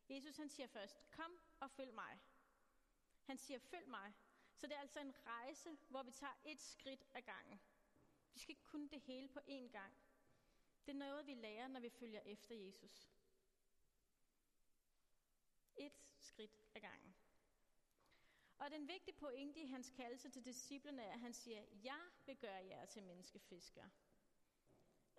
Jesus 0.08 0.36
han 0.36 0.48
siger 0.48 0.66
først, 0.66 1.10
kom 1.10 1.38
og 1.60 1.70
følg 1.70 1.94
mig. 1.94 2.20
Han 3.22 3.38
siger, 3.38 3.58
følg 3.58 3.88
mig. 3.88 4.12
Så 4.54 4.66
det 4.66 4.76
er 4.76 4.80
altså 4.80 5.00
en 5.00 5.14
rejse, 5.26 5.78
hvor 5.88 6.02
vi 6.02 6.10
tager 6.10 6.34
et 6.44 6.60
skridt 6.60 7.04
ad 7.14 7.22
gangen. 7.22 7.60
Vi 8.34 8.40
skal 8.40 8.52
ikke 8.52 8.64
kunne 8.64 8.88
det 8.88 9.00
hele 9.00 9.28
på 9.28 9.40
én 9.40 9.68
gang. 9.68 9.94
Det 10.86 10.92
er 10.92 10.98
noget, 10.98 11.26
vi 11.26 11.34
lærer, 11.34 11.68
når 11.68 11.80
vi 11.80 11.90
følger 11.90 12.20
efter 12.20 12.54
Jesus. 12.54 13.10
Et 15.76 15.92
skridt 16.18 16.60
ad 16.74 16.80
gangen. 16.80 17.14
Og 18.58 18.70
den 18.70 18.88
vigtige 18.88 19.14
pointe 19.14 19.60
i 19.60 19.66
hans 19.66 19.90
kaldelse 19.90 20.30
til 20.30 20.44
disciplene 20.44 21.02
er, 21.02 21.12
at 21.12 21.20
han 21.20 21.32
siger, 21.34 21.64
jeg 21.84 22.00
vil 22.26 22.36
gøre 22.36 22.64
jer 22.66 22.86
til 22.86 23.02
menneskefiskere. 23.02 23.90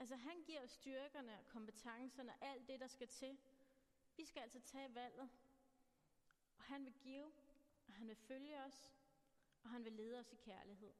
Altså 0.03 0.15
han 0.15 0.43
giver 0.43 0.65
styrkerne 0.65 1.39
og 1.39 1.47
kompetencerne 1.47 2.31
og 2.31 2.37
alt 2.41 2.67
det, 2.67 2.79
der 2.79 2.87
skal 2.87 3.07
til. 3.07 3.37
Vi 4.17 4.25
skal 4.25 4.41
altså 4.41 4.59
tage 4.59 4.95
valget. 4.95 5.29
Og 6.57 6.63
han 6.63 6.85
vil 6.85 6.93
give, 6.93 7.31
og 7.87 7.93
han 7.93 8.07
vil 8.07 8.15
følge 8.15 8.63
os, 8.63 8.93
og 9.63 9.69
han 9.69 9.85
vil 9.85 9.93
lede 9.93 10.19
os 10.19 10.33
i 10.33 10.35
kærlighed. 10.35 10.93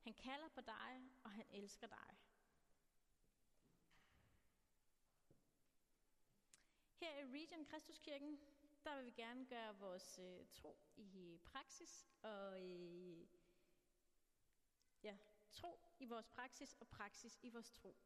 Han 0.00 0.14
kalder 0.14 0.48
på 0.48 0.60
dig, 0.60 1.10
og 1.24 1.30
han 1.30 1.46
elsker 1.50 1.86
dig. 1.86 2.16
Her 7.00 7.18
i 7.18 7.24
Region 7.24 7.64
Kristuskirken, 7.64 8.40
der 8.84 8.96
vil 8.96 9.06
vi 9.06 9.10
gerne 9.10 9.46
gøre 9.46 9.78
vores 9.78 10.18
øh, 10.18 10.46
tro 10.50 10.76
i 10.96 11.40
praksis, 11.44 12.08
og 12.22 12.62
øh, 12.62 13.26
ja, 15.02 15.16
tro 15.52 15.91
i 16.02 16.04
vores 16.04 16.26
praksis 16.26 16.76
og 16.80 16.88
praksis 16.88 17.38
i 17.42 17.50
vores 17.50 17.70
tro. 17.70 17.96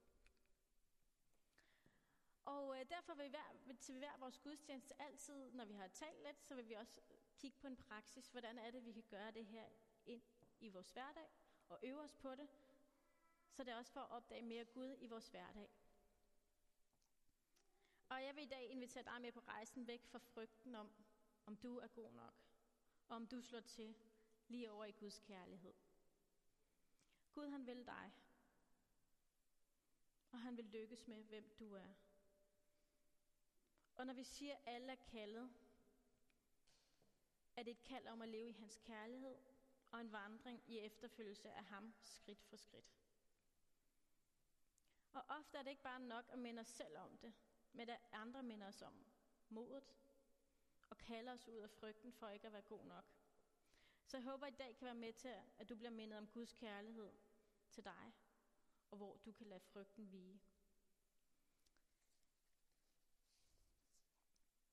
Og 2.45 2.81
øh, 2.81 2.89
derfor 2.89 3.15
vil 3.15 3.25
vi 3.25 3.31
hver, 3.31 3.75
til 3.81 3.99
hver 3.99 4.17
vores 4.19 4.39
gudstjeneste 4.39 5.03
altid, 5.03 5.51
når 5.51 5.65
vi 5.65 5.75
har 5.75 5.89
talt 5.89 6.23
lidt, 6.27 6.43
så 6.43 6.55
vil 6.55 6.69
vi 6.69 6.75
også 6.75 7.01
kigge 7.39 7.59
på 7.59 7.67
en 7.67 7.77
praksis. 7.77 8.29
Hvordan 8.29 8.59
er 8.59 8.71
det, 8.71 8.85
vi 8.85 8.93
kan 8.93 9.05
gøre 9.09 9.31
det 9.31 9.47
her 9.47 9.65
ind 10.07 10.23
i 10.61 10.69
vores 10.69 10.91
hverdag 10.91 11.29
og 11.69 11.79
øve 11.83 12.01
os 12.01 12.15
på 12.15 12.35
det, 12.35 12.49
så 13.51 13.65
det 13.65 13.73
er 13.73 13.77
også 13.77 13.93
for 13.93 14.01
at 14.01 14.11
opdage 14.11 14.43
mere 14.43 14.65
Gud 14.65 14.97
i 14.99 15.07
vores 15.07 15.29
hverdag. 15.29 15.71
Og 18.09 18.25
jeg 18.25 18.37
vil 18.37 18.43
i 18.43 18.49
dag 18.49 18.71
invitere 18.71 19.05
dig 19.05 19.21
med 19.21 19.33
på 19.33 19.41
rejsen 19.41 19.87
væk 19.87 20.05
fra 20.05 20.19
frygten 20.19 20.75
om, 20.75 20.91
om 21.47 21.57
du 21.57 21.79
er 21.79 21.89
god 21.89 22.13
nok, 22.13 22.35
og 23.09 23.17
om 23.17 23.27
du 23.27 23.41
slår 23.41 23.61
til 23.61 23.95
lige 24.49 24.71
over 24.71 24.85
i 24.85 24.93
Guds 24.93 25.19
kærlighed. 25.19 25.75
Gud 27.37 27.49
han 27.49 27.67
vil 27.67 27.87
dig, 27.87 28.13
og 30.31 30.41
han 30.41 30.57
vil 30.57 30.65
lykkes 30.65 31.07
med, 31.09 31.25
hvem 31.25 31.55
du 31.59 31.75
er. 31.75 31.95
Og 33.97 34.07
når 34.07 34.15
vi 34.15 34.23
siger, 34.23 34.55
at 34.55 34.63
alle 34.67 34.93
er 34.93 34.97
kaldet, 35.11 35.51
er 37.57 37.63
det 37.63 37.71
et 37.71 37.83
kald 37.83 38.07
om 38.07 38.23
at 38.23 38.29
leve 38.29 38.49
i 38.49 38.53
hans 38.53 38.77
kærlighed 38.77 39.37
og 39.91 40.01
en 40.01 40.13
vandring 40.13 40.63
i 40.67 40.79
efterfølgelse 40.79 41.53
af 41.53 41.65
ham 41.65 41.95
skridt 42.03 42.43
for 42.45 42.57
skridt. 42.57 42.97
Og 45.13 45.25
ofte 45.29 45.59
er 45.59 45.63
det 45.63 45.71
ikke 45.71 45.83
bare 45.83 46.01
nok 46.01 46.25
at 46.29 46.39
minde 46.39 46.61
os 46.61 46.69
selv 46.69 46.99
om 46.99 47.19
det, 47.19 47.35
men 47.73 47.89
at 47.89 48.01
andre 48.13 48.43
minder 48.43 48.67
os 48.67 48.83
om 48.83 49.07
modet 49.49 49.95
og 50.91 50.99
kalder 50.99 51.33
os 51.33 51.49
ud 51.49 51.59
af 51.59 51.71
frygten 51.71 52.13
for 52.13 52.29
ikke 52.29 52.47
at 52.47 52.53
være 52.53 52.63
god 52.63 52.85
nok. 52.85 53.16
Så 54.07 54.17
jeg 54.17 54.25
håber, 54.25 54.47
at 54.47 54.53
i 54.53 54.57
dag 54.57 54.77
kan 54.77 54.85
være 54.85 54.95
med 54.95 55.13
til, 55.13 55.35
at 55.59 55.69
du 55.69 55.77
bliver 55.77 55.91
mindet 55.91 56.19
om 56.19 56.27
Guds 56.27 56.53
kærlighed 56.53 57.13
til 57.71 57.85
dig, 57.85 58.13
og 58.91 58.97
hvor 58.97 59.17
du 59.17 59.33
kan 59.33 59.47
lade 59.47 59.61
frygten 59.61 60.13
vige. 60.13 60.41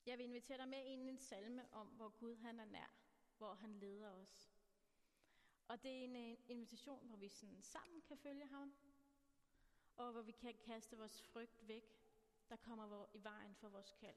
Jeg 0.06 0.18
vil 0.18 0.24
invitere 0.24 0.58
dig 0.58 0.68
med 0.68 0.86
ind 0.86 1.04
i 1.04 1.10
en 1.10 1.18
salme 1.18 1.74
om, 1.74 1.88
hvor 1.88 2.10
Gud 2.10 2.36
han 2.36 2.60
er 2.60 2.66
nær, 2.66 2.94
hvor 3.38 3.54
han 3.54 3.74
leder 3.74 4.12
os. 4.12 4.52
Og 5.68 5.84
det 5.84 5.92
er 5.92 6.04
en 6.04 6.16
øh, 6.16 6.38
invitation, 6.48 7.08
hvor 7.08 7.18
vi 7.18 7.30
sådan 7.30 7.62
sammen 7.62 8.02
kan 8.02 8.18
følge 8.18 8.48
ham, 8.48 8.76
og 9.96 10.12
hvor 10.12 10.22
vi 10.22 10.32
kan 10.32 10.54
kaste 10.66 10.98
vores 10.98 11.22
frygt 11.22 11.68
væk, 11.68 12.00
der 12.50 12.56
kommer 12.56 13.06
i 13.14 13.24
vejen 13.24 13.56
for 13.56 13.70
vores 13.70 13.92
kald. 14.00 14.16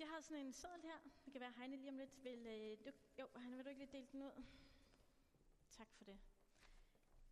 Jeg 0.00 0.08
har 0.08 0.20
sådan 0.20 0.46
en 0.46 0.52
seddel 0.52 0.82
her. 0.82 0.98
Det 1.24 1.32
kan 1.32 1.40
være, 1.40 1.52
Heine 1.56 1.76
lige 1.76 1.90
om 1.90 1.98
lidt 1.98 2.24
vil... 2.24 2.46
Øh, 2.46 2.84
du, 2.84 2.90
jo, 3.18 3.28
han 3.36 3.56
vil 3.56 3.64
du 3.64 3.68
ikke 3.68 3.84
lige 3.84 3.92
dele 3.92 4.08
den 4.12 4.22
ud? 4.22 4.44
Tak 5.70 5.88
for 5.92 6.04
det. 6.04 6.18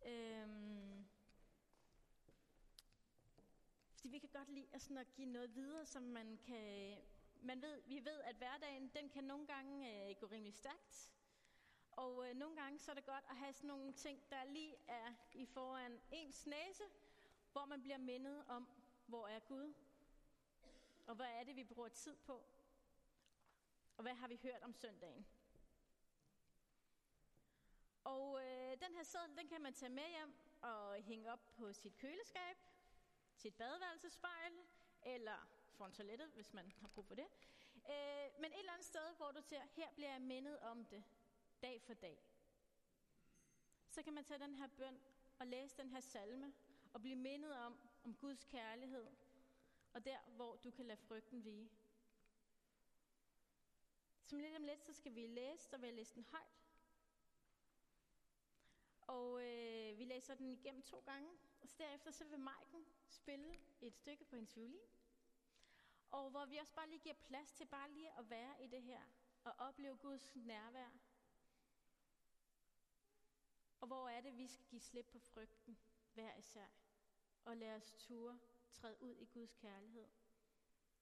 Øhm, 0.05 1.05
fordi 3.93 4.09
vi 4.09 4.19
kan 4.19 4.29
godt 4.29 4.49
lide 4.49 4.67
at, 4.73 4.81
sådan 4.81 4.97
at 4.97 5.13
give 5.13 5.27
noget 5.27 5.55
videre, 5.55 5.85
som 5.85 6.03
man 6.03 6.37
kan... 6.37 6.97
Man 7.41 7.61
ved, 7.61 7.81
vi 7.87 8.05
ved, 8.05 8.21
at 8.21 8.35
hverdagen 8.35 8.91
den 8.95 9.09
kan 9.09 9.23
nogle 9.23 9.47
gange 9.47 10.09
øh, 10.09 10.15
gå 10.19 10.25
rimelig 10.25 10.53
stærkt. 10.53 11.11
Og 11.91 12.29
øh, 12.29 12.35
nogle 12.35 12.55
gange 12.55 12.79
så 12.79 12.91
er 12.91 12.95
det 12.95 13.05
godt 13.05 13.25
at 13.29 13.35
have 13.35 13.53
sådan 13.53 13.67
nogle 13.67 13.93
ting, 13.93 14.29
der 14.29 14.43
lige 14.43 14.75
er 14.87 15.13
i 15.33 15.45
foran 15.45 15.99
ens 16.11 16.47
næse, 16.47 16.83
hvor 17.51 17.65
man 17.65 17.81
bliver 17.81 17.97
mindet 17.97 18.43
om, 18.47 18.67
hvor 19.07 19.27
er 19.27 19.39
Gud? 19.39 19.73
Og 21.07 21.15
hvad 21.15 21.27
er 21.39 21.43
det, 21.43 21.55
vi 21.55 21.63
bruger 21.63 21.89
tid 21.89 22.15
på? 22.15 22.43
Og 23.99 24.03
hvad 24.03 24.13
har 24.13 24.27
vi 24.27 24.39
hørt 24.43 24.63
om 24.63 24.73
søndagen? 24.73 25.25
Og 28.03 28.39
øh, 28.43 28.71
den 28.79 28.95
her 28.95 29.03
seddel, 29.03 29.37
den 29.37 29.47
kan 29.47 29.61
man 29.61 29.73
tage 29.73 29.89
med 29.89 30.09
hjem 30.09 30.33
og 30.61 30.95
hænge 30.95 31.31
op 31.31 31.39
på 31.55 31.73
sit 31.73 31.97
køleskab, 31.97 32.57
sit 33.35 33.55
badeværelsespejl, 33.55 34.53
eller 35.01 35.47
foran 35.71 35.91
toilettet, 35.91 36.31
hvis 36.33 36.53
man 36.53 36.71
har 36.81 36.87
brug 36.87 37.05
for 37.05 37.15
det. 37.15 37.27
Øh, 37.75 38.41
men 38.41 38.51
et 38.51 38.59
eller 38.59 38.73
andet 38.73 38.85
sted, 38.85 39.15
hvor 39.17 39.31
du 39.31 39.41
ser, 39.41 39.61
her 39.75 39.91
bliver 39.95 40.11
jeg 40.11 40.21
mindet 40.21 40.59
om 40.59 40.85
det, 40.85 41.03
dag 41.61 41.81
for 41.81 41.93
dag. 41.93 42.19
Så 43.89 44.03
kan 44.03 44.13
man 44.13 44.23
tage 44.23 44.39
den 44.39 44.55
her 44.55 44.67
bøn 44.67 44.99
og 45.39 45.47
læse 45.47 45.77
den 45.77 45.89
her 45.89 45.99
salme, 45.99 46.53
og 46.93 47.01
blive 47.01 47.15
mindet 47.15 47.53
om, 47.57 47.79
om 48.03 48.15
Guds 48.15 48.43
kærlighed, 48.43 49.07
og 49.93 50.05
der, 50.05 50.19
hvor 50.35 50.55
du 50.55 50.71
kan 50.71 50.85
lade 50.85 50.99
frygten 50.99 51.43
vige. 51.45 51.69
Som 54.29 54.39
lidt 54.39 54.55
om 54.55 54.63
lidt, 54.63 54.83
så 54.85 54.93
skal 54.93 55.15
vi 55.15 55.27
læse, 55.27 55.75
og 55.75 55.81
vil 55.81 55.93
læse 55.93 56.15
den 56.15 56.23
højt. 56.23 56.59
Og 59.01 59.41
øh, 59.43 59.97
vi 59.97 60.05
læser 60.05 60.35
den 60.35 60.51
igennem 60.51 60.81
to 60.81 60.99
gange, 60.99 61.29
og 61.61 61.67
så 61.67 61.75
derefter 61.77 62.11
så 62.11 62.25
vil 62.25 62.39
Maiken 62.39 62.85
spille 63.07 63.59
et 63.81 63.95
stykke 63.95 64.25
på 64.25 64.35
hendes 64.35 64.57
violin. 64.57 64.87
Og 66.11 66.29
hvor 66.29 66.45
vi 66.45 66.57
også 66.57 66.73
bare 66.73 66.89
lige 66.89 66.99
giver 66.99 67.15
plads 67.15 67.51
til 67.51 67.65
bare 67.65 67.91
lige 67.91 68.17
at 68.17 68.29
være 68.29 68.63
i 68.63 68.67
det 68.67 68.81
her, 68.81 69.01
og 69.43 69.53
opleve 69.57 69.97
Guds 69.97 70.35
nærvær. 70.35 70.89
Og 73.81 73.87
hvor 73.87 74.09
er 74.09 74.21
det, 74.21 74.37
vi 74.37 74.47
skal 74.47 74.65
give 74.65 74.81
slip 74.81 75.05
på 75.05 75.19
frygten, 75.19 75.77
hver 76.13 76.35
især. 76.35 76.67
Og 77.45 77.57
lade 77.57 77.75
os 77.75 77.93
ture 77.97 78.39
træde 78.73 79.01
ud 79.01 79.15
i 79.15 79.25
Guds 79.25 79.53
kærlighed. 79.53 80.07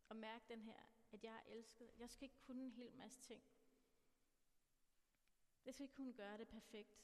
Og 0.10 0.16
mærke 0.16 0.46
den 0.48 0.62
her, 0.62 0.84
at 1.12 1.24
jeg 1.24 1.36
er 1.36 1.44
elsket. 1.46 1.92
Jeg 1.98 2.10
skal 2.10 2.24
ikke 2.24 2.40
kunne 2.40 2.64
en 2.64 2.72
hel 2.72 2.96
masse 2.96 3.20
ting. 3.22 3.44
Jeg 5.66 5.74
skal 5.74 5.84
ikke 5.84 5.96
kunne 5.96 6.14
gøre 6.14 6.38
det 6.38 6.48
perfekt. 6.48 7.04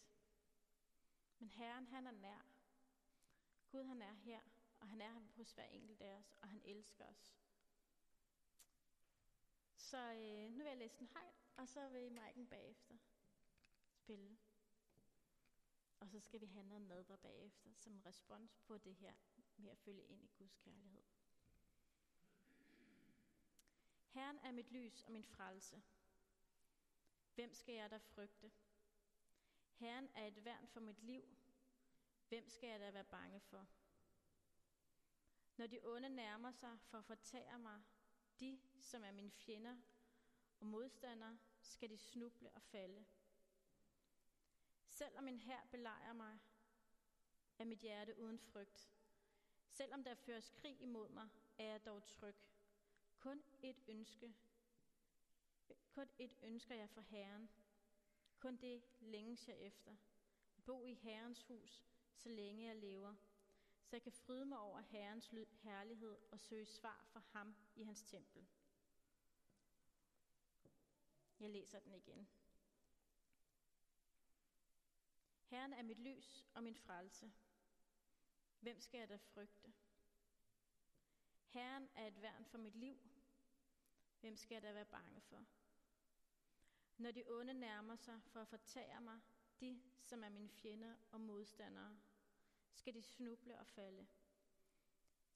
Men 1.40 1.50
Herren, 1.50 1.88
han 1.88 2.08
er 2.08 2.12
nær. 2.12 2.46
Gud, 3.72 3.84
han 3.84 4.02
er 4.02 4.14
her, 4.14 4.42
og 4.80 4.88
han 4.88 5.02
er 5.02 5.20
hos 5.36 5.52
hver 5.52 5.64
enkelt 5.64 6.02
af 6.02 6.16
os, 6.16 6.38
og 6.42 6.50
han 6.50 6.62
elsker 6.66 7.06
os. 7.06 7.36
Så 9.76 9.98
øh, 9.98 10.52
nu 10.52 10.58
vil 10.58 10.68
jeg 10.68 10.78
læse 10.78 10.98
den 11.00 11.08
højt, 11.08 11.44
og 11.58 11.68
så 11.68 11.90
vil 11.90 12.12
Maiken 12.12 12.48
bagefter 12.48 12.96
spille. 13.92 14.38
Og 16.00 16.10
så 16.10 16.20
skal 16.20 16.42
vi 16.42 16.46
have 16.46 16.66
noget 16.66 16.82
nadver 16.82 17.16
bagefter, 17.16 17.70
som 17.76 18.02
respons 18.06 18.58
på 18.58 18.78
det 18.78 18.96
her 18.96 19.14
med 19.58 19.70
at 19.70 19.78
følge 19.78 20.04
ind 20.04 20.24
i 20.24 20.32
Guds 20.38 20.56
kærlighed. 20.56 21.04
Herren 24.14 24.40
er 24.40 24.52
mit 24.52 24.72
lys 24.72 25.04
og 25.04 25.12
min 25.12 25.24
frelse. 25.24 25.82
Hvem 27.36 27.54
skal 27.54 27.76
jeg 27.76 27.92
da 27.92 27.98
frygte? 27.98 28.52
Herren 29.74 30.10
er 30.16 30.28
et 30.28 30.46
værn 30.46 30.68
for 30.68 30.80
mit 30.80 31.04
liv. 31.04 31.38
Hvem 32.28 32.50
skal 32.50 32.70
jeg 32.70 32.80
da 32.80 32.92
være 32.92 33.04
bange 33.04 33.40
for? 33.40 33.68
Når 35.58 35.68
de 35.68 35.80
onde 35.84 36.10
nærmer 36.10 36.52
sig 36.52 36.80
for 36.82 36.98
at 36.98 37.06
fortære 37.06 37.60
mig, 37.60 37.84
de, 38.40 38.60
som 38.82 39.04
er 39.04 39.12
mine 39.12 39.32
fjender 39.32 39.76
og 40.60 40.66
modstandere, 40.66 41.38
skal 41.62 41.90
de 41.90 41.98
snuble 41.98 42.52
og 42.52 42.62
falde. 42.62 43.06
Selvom 44.88 45.24
min 45.24 45.40
hær 45.40 45.68
belejrer 45.72 46.14
mig, 46.14 46.40
er 47.60 47.66
mit 47.66 47.80
hjerte 47.80 48.20
uden 48.20 48.40
frygt. 48.40 48.90
Selvom 49.70 50.04
der 50.04 50.16
føres 50.16 50.50
krig 50.50 50.82
imod 50.82 51.10
mig, 51.10 51.30
er 51.58 51.66
jeg 51.66 51.86
dog 51.86 52.06
tryg. 52.06 52.53
Kun 53.24 53.44
et 53.62 53.84
ønske, 53.88 54.36
kun 55.90 56.10
et 56.18 56.38
ønsker 56.42 56.76
jeg 56.76 56.90
for 56.90 57.02
Herren. 57.02 57.50
Kun 58.40 58.58
det 58.58 58.84
længes 59.00 59.48
jeg 59.48 59.60
efter. 59.60 59.96
At 60.58 60.64
bo 60.64 60.86
i 60.86 60.94
Herrens 60.94 61.44
hus, 61.44 61.86
så 62.16 62.30
længe 62.30 62.66
jeg 62.66 62.76
lever. 62.76 63.16
Så 63.84 63.96
jeg 63.96 64.02
kan 64.02 64.12
fryde 64.12 64.46
mig 64.46 64.60
over 64.60 64.80
Herrens 64.80 65.32
herlighed 65.62 66.18
og 66.32 66.40
søge 66.40 66.66
svar 66.66 67.06
for 67.12 67.20
ham 67.20 67.56
i 67.76 67.84
hans 67.84 68.04
tempel. 68.04 68.48
Jeg 71.40 71.50
læser 71.50 71.80
den 71.80 71.94
igen. 71.94 72.28
Herren 75.44 75.74
er 75.74 75.84
mit 75.84 76.00
lys 76.00 76.46
og 76.54 76.64
min 76.64 76.76
frelse. 76.76 77.32
Hvem 78.60 78.80
skal 78.80 78.98
jeg 78.98 79.10
da 79.10 79.16
frygte? 79.16 79.74
Herren 81.48 81.90
er 81.96 82.08
et 82.08 82.22
værn 82.22 82.46
for 82.46 82.58
mit 82.58 82.76
liv. 82.76 83.13
Hvem 84.24 84.38
skal 84.38 84.56
jeg 84.56 84.62
da 84.62 84.72
være 84.72 84.86
bange 84.86 85.22
for? 85.22 85.46
Når 86.98 87.12
de 87.12 87.24
onde 87.28 87.54
nærmer 87.54 87.96
sig 87.96 88.22
for 88.24 88.42
at 88.42 88.48
fortære 88.48 89.02
mig, 89.02 89.20
de, 89.60 89.82
som 90.02 90.24
er 90.24 90.30
mine 90.30 90.50
fjender 90.50 90.96
og 91.12 91.22
modstandere, 91.22 91.98
skal 92.74 92.94
de 92.94 93.02
snuble 93.02 93.60
og 93.60 93.68
falde. 93.68 94.08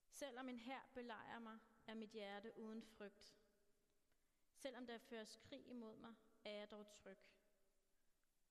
Selvom 0.08 0.48
en 0.48 0.58
hær 0.58 0.90
belejrer 0.94 1.38
mig, 1.38 1.58
er 1.86 1.94
mit 1.94 2.10
hjerte 2.10 2.58
uden 2.58 2.82
frygt. 2.82 3.36
Selvom 4.54 4.86
der 4.86 4.98
føres 4.98 5.36
krig 5.36 5.66
imod 5.66 5.96
mig, 5.96 6.14
er 6.44 6.52
jeg 6.52 6.70
dog 6.70 6.92
tryg. 6.92 7.18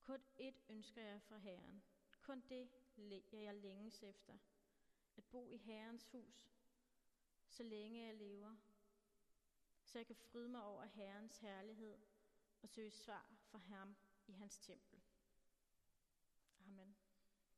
Kun 0.02 0.22
et 0.36 0.60
ønsker 0.68 1.02
jeg 1.02 1.22
fra 1.22 1.36
Herren. 1.36 1.82
Kun 2.22 2.40
det 2.48 2.70
jeg 3.32 3.54
længes 3.54 4.02
efter. 4.02 4.38
At 5.16 5.24
bo 5.24 5.50
i 5.50 5.56
Herrens 5.56 6.06
hus, 6.06 6.52
så 7.48 7.62
længe 7.62 8.06
jeg 8.06 8.14
lever. 8.14 8.56
Så 9.88 9.98
jeg 9.98 10.06
kan 10.06 10.16
fryde 10.16 10.48
mig 10.48 10.62
over 10.62 10.84
Herrens 10.84 11.38
herlighed 11.38 11.98
og 12.62 12.68
søge 12.68 12.90
svar 12.90 13.36
for 13.50 13.58
ham 13.58 13.96
i 14.26 14.32
hans 14.32 14.58
tempel. 14.58 15.00
Amen. 16.60 16.97